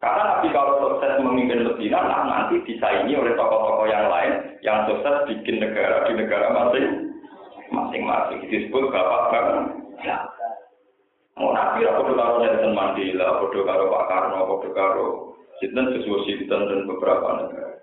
[0.00, 5.28] Karena Nabi kalau sukses memimpin Medina, nah nanti disaingi oleh tokoh-tokoh yang lain yang sukses
[5.28, 7.12] bikin negara di negara masing
[7.68, 9.79] masing-masing disebut bapak bang.
[11.40, 15.06] Mau nabi lah bodoh karo Nelson Mandela, bodoh karo Pak Karno, bodoh karo
[15.60, 17.80] Sinten sesuai Sinten dan beberapa negara.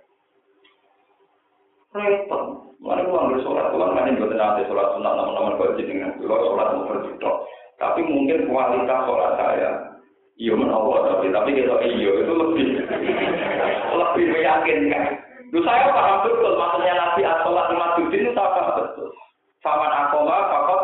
[1.97, 2.43] repot.
[2.78, 6.86] Mana gua nggak sholat, gua nggak nih nanti sholat sunat kau dengan gua sholat mau
[6.93, 7.32] berjuta.
[7.82, 9.72] Tapi mungkin kualitas sholat saya,
[10.38, 12.68] iya menawar tapi tapi kalau iya itu lebih
[13.97, 15.05] lebih meyakinkan.
[15.49, 19.09] Lu saya paham betul maksudnya Nabi sholat lima tujuh itu saya paham betul.
[19.65, 20.82] Sama akoma, fakot.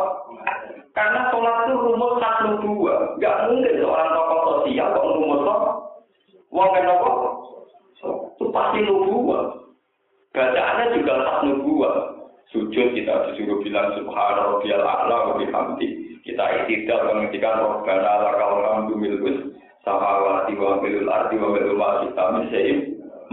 [0.93, 5.59] Karena sholat itu rumus satu dua, nggak mungkin seorang tokoh sosial kok rumus toh.
[6.53, 6.85] Wong kan
[8.37, 9.43] Itu pasti nubuah.
[10.37, 11.95] Bacaannya juga tak nubuah.
[12.53, 16.21] Sujud kita disuruh bilang subhana rabbiyal a'la wa bihamdi.
[16.21, 22.23] Kita iktidal menghentikan robbana lakal hamdu milkus samawati wa milul ardi wa milul ma kita
[22.37, 22.45] min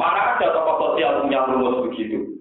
[0.00, 2.40] Mana ada tokoh sosial punya rumus begitu?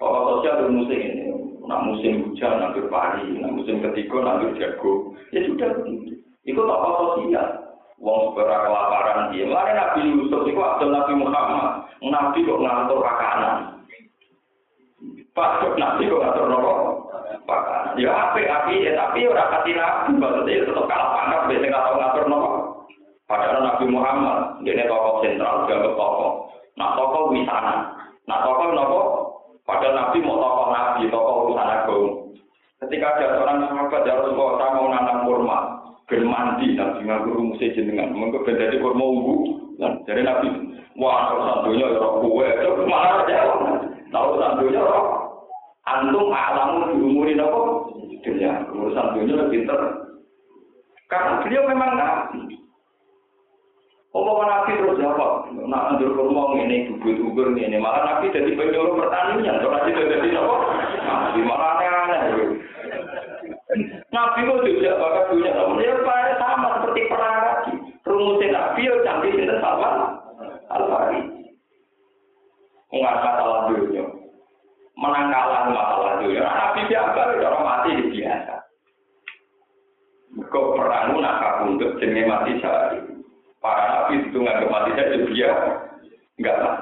[0.00, 1.27] Tokoh sosial rumusnya ini.
[1.68, 5.12] Nah musim hujan, nanti pari, nah musim ketiga, nanti jago.
[5.36, 6.16] Ya sudah begitu.
[6.48, 7.68] Itu tokoh sosial.
[8.00, 9.44] Wong sepera kelaparan dia.
[9.44, 11.92] Mari Nabi Yusuf itu Abdul Nabi Muhammad.
[12.00, 13.56] Nabi kok ngatur makanan.
[15.34, 16.72] Pak nabi kok ngatur nopo?
[17.44, 17.98] Pak.
[17.98, 21.96] Ya api api ya tapi ora kati nabi maksudnya tetap kalah pangkat biasa nggak tahu
[21.98, 22.50] ngatur nopo.
[23.28, 26.30] Padahal Nabi Muhammad dia tokoh sentral dianggap tokoh.
[26.78, 27.74] Nah tokoh wisana.
[28.30, 29.00] Nah tokoh nopo?
[29.68, 32.06] Padahal Nabi mau tokoh nabi, tokoh urusan agung.
[32.80, 35.58] Ketika ada seorang sahabat ya Rasulullah saya mau nanam kurma,
[36.08, 39.36] ben mandi nabi ngaku rumusnya jenengan, mengko ben dadi kurma ungu.
[39.76, 40.48] Dan dari Nabi,
[40.98, 43.86] wah santunya ya roh kue, itu malah jawab.
[44.10, 45.06] Tahu santunya roh
[45.86, 47.60] antum alamu diumurin apa?
[48.26, 49.80] Dunia, urusan dunia pinter.
[51.06, 52.57] Karena beliau memang nabi.
[54.08, 59.60] Omongan nabi terus jawab, nak anjur kurma ini, bubur-bubur ini, malah nabi jadi penyuruh pertanian,
[59.60, 60.54] kalau nabi jadi apa?
[61.04, 62.20] Nabi malah aneh-aneh.
[64.08, 65.92] Nabi itu juga bakal namun ya
[66.40, 67.74] sama seperti perang lagi.
[68.08, 69.90] Rumusnya nabi ya canggih itu sama.
[70.72, 71.20] Al-Fari.
[72.88, 74.18] Mengasah salah dunia
[74.98, 76.42] menang kalah masalah dunia.
[76.42, 78.54] Nabi biasa, orang mati biasa.
[80.50, 83.17] Kau perang nak untuk jenis mati sehari.
[83.68, 85.52] Para nabi itu nggak mati itu dia
[86.40, 86.76] nggak lah.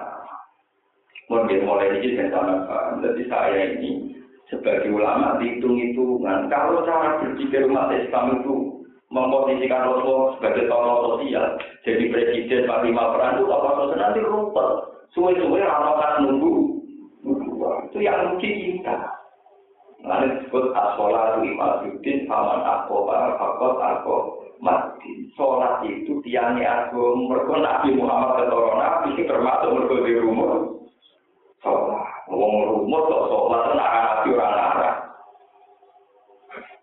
[1.26, 3.03] Mungkin mulai ini saya tambahkan.
[3.03, 4.14] Jadi saya ini
[4.47, 6.47] sebagai ulama dihitung-hitungan.
[6.47, 13.43] Kalau cara berpikir umat Islam itu memposisikan Rasulullah sebagai tokoh sosial, jadi presiden panglima perang
[13.43, 14.70] itu tokoh sosial nanti rumput.
[15.11, 16.55] Suwe-suwe orang nunggu
[17.91, 18.97] itu yang mungkin kita.
[20.07, 25.28] Lalu disebut asolat lima judin aman para fakot aku mati.
[25.36, 30.52] Sholat itu tiangnya aku mereka Nabi Muhammad ketoro Nabi ini termasuk mereka di rumah.
[31.61, 32.07] Sholat.
[32.30, 34.94] Ngomong rumah kok sholat itu nak nabi orang narah.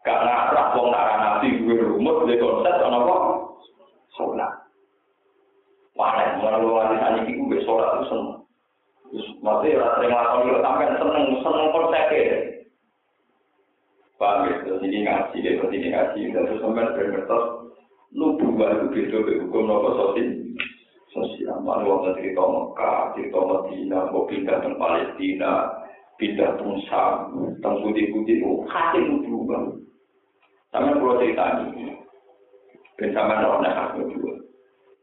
[0.03, 3.15] Gak narah wong narah nabi gue rumah di konsep apa?
[4.13, 4.53] Sholat.
[5.93, 8.39] Mana mana lu ngasih ini gue sholat itu seneng.
[9.45, 12.37] Maksudnya ya sering lakoni kok sampai seneng seneng konsep ya.
[14.17, 14.55] Paham ya?
[14.77, 17.62] Ini ngaji, ya, ini ngaji, terus sampai berngertos lu
[18.37, 20.29] berubah itu beda ke hukum nopo sosial.
[21.13, 25.51] Sosial, malu waktu cerita Mekah, cerita Medina, mau pindah ke Palestina,
[26.17, 29.77] pindah ke Sam, tentang putih-putih, oh, hati lu berubah.
[30.73, 31.93] Sampai pulau cerita ini,
[32.97, 34.33] sampai orang yang juga.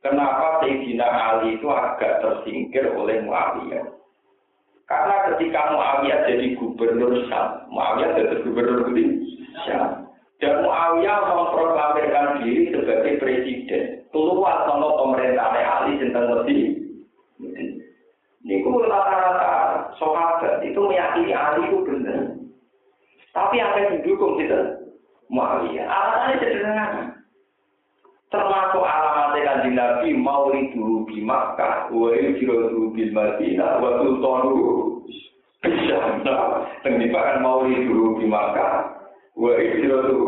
[0.02, 3.86] Kenapa Sayyidina Ali itu agak tersingkir oleh Muawiyah?
[4.90, 8.90] Karena ketika Muawiyah jadi gubernur Syam, Muawiyah jadi gubernur
[9.62, 10.09] Syam.
[10.40, 14.08] Dan Muawiyah memproklamirkan diri sebagai presiden.
[14.08, 16.80] Keluar sama pemerintah Ali tentang Mesir.
[18.40, 19.52] Ini rata-rata
[20.00, 22.40] sahabat itu meyakini Ali itu benar.
[23.36, 24.80] Tapi yang didukung kita?
[25.28, 25.86] Muawiyah.
[25.86, 26.86] Alasannya sederhana.
[28.30, 30.14] Termasuk alamatnya kanjeng Nabi
[30.70, 35.02] dulu di Makkah, wa yujrodu bil Madinah, wa sultanu
[35.66, 35.98] bisa.
[36.86, 38.99] Tenggimpa mau dulu di Makkah,
[39.40, 40.20] wa yujrodu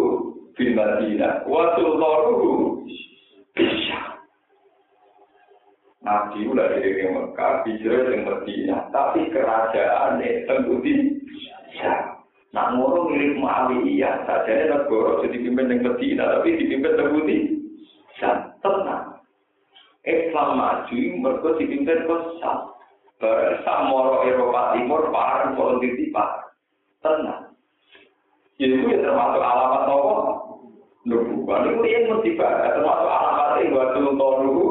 [0.57, 2.49] bil Madinah, wa sultanu
[3.53, 4.01] bisa.
[6.03, 10.93] Nabi udah dari Mekah, hijrah yang Madinah, tapi kerajaan tentu di
[12.53, 17.37] Nah, ngono mirip Muawiyah, saja negara jadi pimpin yang Madinah, tapi dipimpin terbukti
[18.21, 19.25] dan tenang.
[20.05, 22.77] Islam maju mereka dipimpin kesal.
[23.17, 26.45] Bersama moro Eropa Timur parang politik tiba.
[27.01, 27.42] Tenang.
[28.63, 30.15] Itu ya termasuk alamat apa?
[31.03, 31.67] Nubuah.
[31.67, 34.67] Itu yang mesti termasuk alamat yang waktu nunggu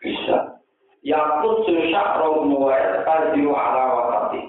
[0.00, 0.56] bisa.
[1.04, 4.40] Yakut susah roh muwayat kajiru ala watati.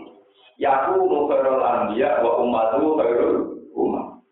[0.55, 3.35] Yaku nukharul anbiya wa umatu khairul
[3.75, 4.23] umat.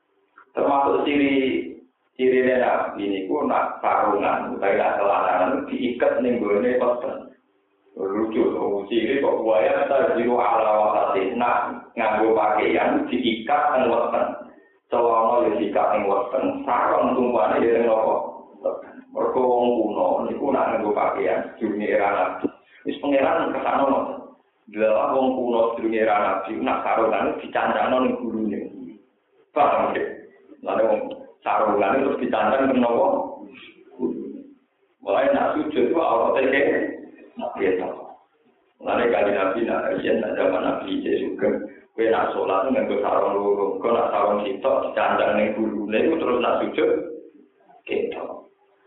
[0.56, 1.36] Termasuk ciri
[2.20, 7.16] ciri nabi ini ku nak sarungan, utawi nak celana diikat ning gone pesen.
[8.00, 14.26] Lucu, oh, ciri kok buaya terjiru ala wasati nak nganggo pakaian diikat dan weten
[14.90, 18.16] celana ya diikat dan weten sarung tumpuannya ya dengan apa?
[19.10, 22.50] Mereka wong kuno niku nak nganggo pakaian dunia era nabi.
[22.90, 24.00] Wis pangeran ke sana no
[24.74, 28.60] Dalam wong kuno dunia era nabi nak sarungan dicandang ning gurune.
[29.54, 30.02] Paham ya
[30.66, 31.02] lalu wong
[31.46, 33.06] sarungan terus dicandang kenapa
[35.00, 36.62] mulai nak sujud itu awal teke
[37.38, 38.09] biasa.
[38.80, 41.68] Mulai kali nabi nak kajian nak zaman nabi juga.
[41.92, 46.40] Kue nak sholat nggak sarung luru, kau nak sarung sitok dicandang neng guru, itu terus
[46.40, 46.92] nak sujud.
[47.84, 48.24] Gitu.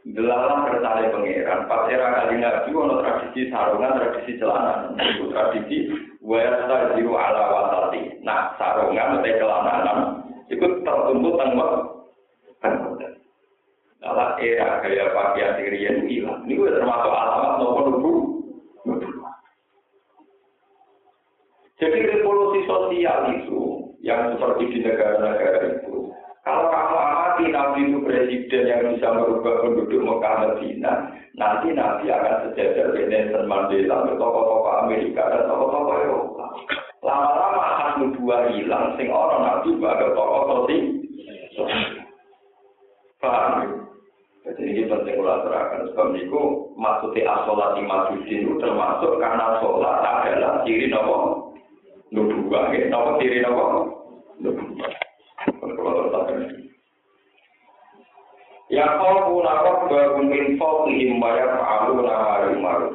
[0.02, 5.76] Gelalah kertale pangeran, pas era kali nabi ono tradisi sarungan, tradisi celana, itu tradisi
[6.24, 6.64] wayar
[6.96, 8.24] jiru ala wasati.
[8.24, 9.94] Nah sarungan atau celana
[10.48, 12.96] itu tertuntut tanggung
[14.02, 18.31] Kalau era gaya pakaian dirian hilang, ini termasuk alamat nomor dulu.
[21.82, 26.14] Jadi revolusi sosial itu yang seperti di negara-negara itu,
[26.46, 32.46] kalau kamu amati Nabi itu presiden yang bisa merubah penduduk Mekah Medina, nanti Nabi akan
[32.46, 36.46] sejajar dengan Nelson Mandela, tokoh-tokoh Amerika dan tokoh-tokoh Eropa.
[37.02, 40.86] Lama-lama akan dua hilang, sing orang Nabi sebagai tokoh sosial.
[43.18, 43.90] Paham?
[44.46, 45.90] Jadi ini penting ulah terangkan.
[45.90, 46.40] Sebab itu
[46.78, 51.51] maksudnya asolati majudin itu termasuk karena sholat adalah ciri nopo
[52.12, 53.88] nubuah ya napa tiri napa
[54.38, 54.92] nubuah
[58.72, 62.88] Ya kau apa bangun info ingin bayar palu nama maru.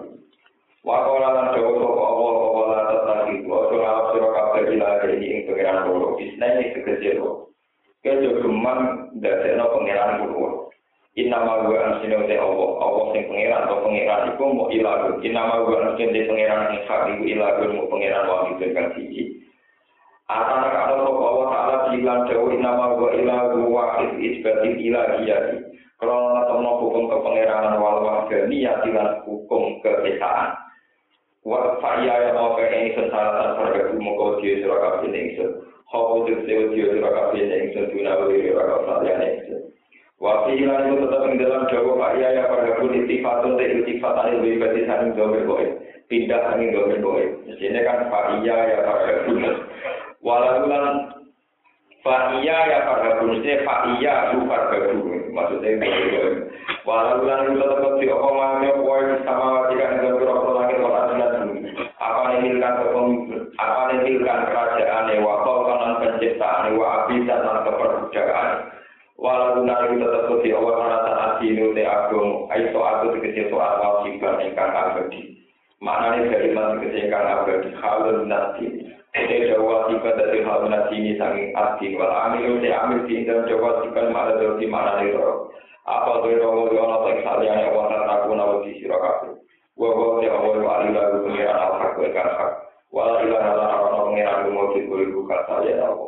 [0.82, 6.18] Waktu lan dawa apa la tetati wa kabeh ini ing pengiran loro.
[6.18, 7.54] Bisna ini tegese lho.
[8.02, 10.67] Kejo geman dadekno pengiran loro.
[11.18, 15.18] Inama gua ansine te Allah, Allah sing pengiran atau pengiran iku mau ilagu.
[15.26, 19.42] Inama gua ansine pengiran sing hak iku ilagu mau pengiran wahid kang siji.
[20.30, 25.58] Atana kalau sapa Allah taala bilang dawu nama wa ilahu wahid isbatil ilahiyati.
[25.98, 30.54] Kalau ngetokno hukum kepengeranan wal wahdaniyah lan hukum keesaan.
[31.42, 35.66] Wa fa'ya ya apa ini sesaratan harga muka dia sira kabeh ning sun.
[35.90, 39.34] Hawu tegese dia sira kabeh ning sun dina wiri ning
[40.18, 44.42] Wa fi itu tetap ing dalam jawa fa'ya ya pada pun ittifatun te ittifat ane
[44.42, 45.66] lebih berarti saling domir boy.
[46.10, 47.24] Pindah saling domir boy.
[47.62, 49.46] Sini kan fa'ya ya pada pun
[50.26, 50.74] Walaupun
[52.08, 56.48] Fa'iyya ya farhabun, maksudnya fa'iyya lu farhabun, maksudnya itu.
[56.88, 59.37] Walaupun itu tetap di omongannya, poin sama
[74.92, 75.22] abadi.
[75.84, 78.88] Maknanya dikecil ingkang abadi, halun nanti.
[79.18, 83.82] Ini jawa tiba dari hal ini sangi asing wal amil te amil di dalam jawa
[83.82, 85.50] tiba mana dari mana liro.
[85.90, 89.42] Apa dari romo di orang tak salian yang wanita aku nawa di sirakaku.
[89.74, 92.52] Wa wa te awal wa alila gu pengiran al hak wa ikan hak.
[92.94, 96.08] Wa ilah ala arana pengiran gu mojit gu ibu kata ya nawa.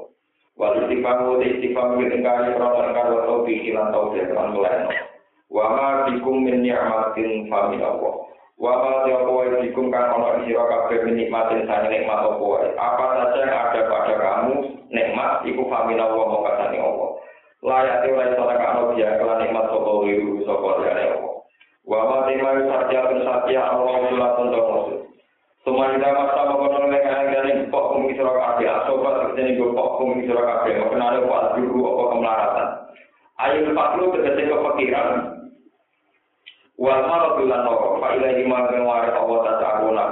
[0.54, 5.02] Wa istifamu te istifamu ke tingkari rono ingkar wa tau bihilan tau jalan mulai.
[5.50, 8.14] Wa bikum min ni'matin Allah.
[8.60, 12.76] Wa ma apa wae dikum ana ing sira kabeh nikmatin sang nikmat apa.
[12.76, 14.54] Apa saja yang ada pada kamu
[14.92, 17.10] nikmat iku famina wa mongko kasane Allah.
[17.64, 21.36] Layak ora iso tak ana dia kelan nikmat sapa wiru sapa liyane Allah.
[21.88, 25.00] Wa ma tema satya pun satya Allah sulatun to maksud.
[25.64, 30.20] Sumanda masa mengkono nek ana ngene kok kum sira kabeh asobat tegese ning kok kum
[30.28, 32.68] sira kabeh kenale kok dulu apa kemelaratan.
[33.40, 35.39] Ayo paklu tegese kepikiran
[36.80, 40.06] Wal maradu lan loro, fa ilahi ma kang waris Allah ta'ala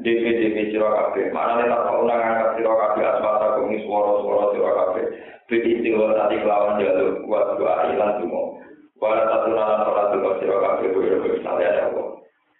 [0.00, 1.30] dewe dewe sira kabeh.
[1.30, 5.04] Manane tak ora ngangkat sira kabeh asmata kumis swara-swara sira kabeh.
[5.46, 8.58] Bidi tinggal tadi kelawan jalur wa doa ilan tumo.
[8.98, 12.06] Wala tatuna ora tumo sira kabeh kuwi wis ya Allah.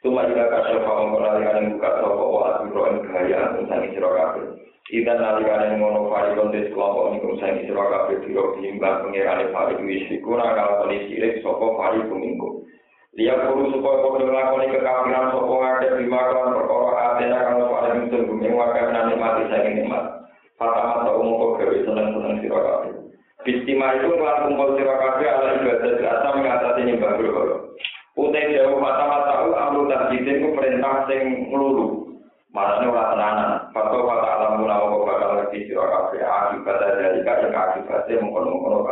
[0.04, 4.44] Tuma jika kasih faham penalikan yang buka sopo wa asmiro yang gaya mensangi sira kabeh.
[4.92, 9.74] Ida nalikan yang ngono fari kontes kelompok ini mensangi sira kabeh biro bimbang pengirane fari
[10.20, 12.62] kurang kalau kondisi sopo fari kuminggu.
[13.14, 18.18] Dia perlu supaya kau melakukan kekafiran sopo ngake lima kawan perkara atena kalau soal itu
[18.26, 20.26] bumi wakil nanti mati saya nikmat.
[20.58, 22.90] Pertama tahu mau gawe seneng seneng sirakabi.
[23.46, 27.56] Bistima itu kelan kumpul sirakabi ala ibadah asa mengatasi nyembah berhala.
[28.18, 31.22] Utai jauh pertama tahu amru tasjidin itu perintah sing
[31.54, 32.18] melulu.
[32.50, 33.50] Maksudnya ora tenanan.
[33.70, 38.90] Fatwa kata alam guna mau bakal lagi sirakabi akibat dari kaya akibatnya mengkono-mengkono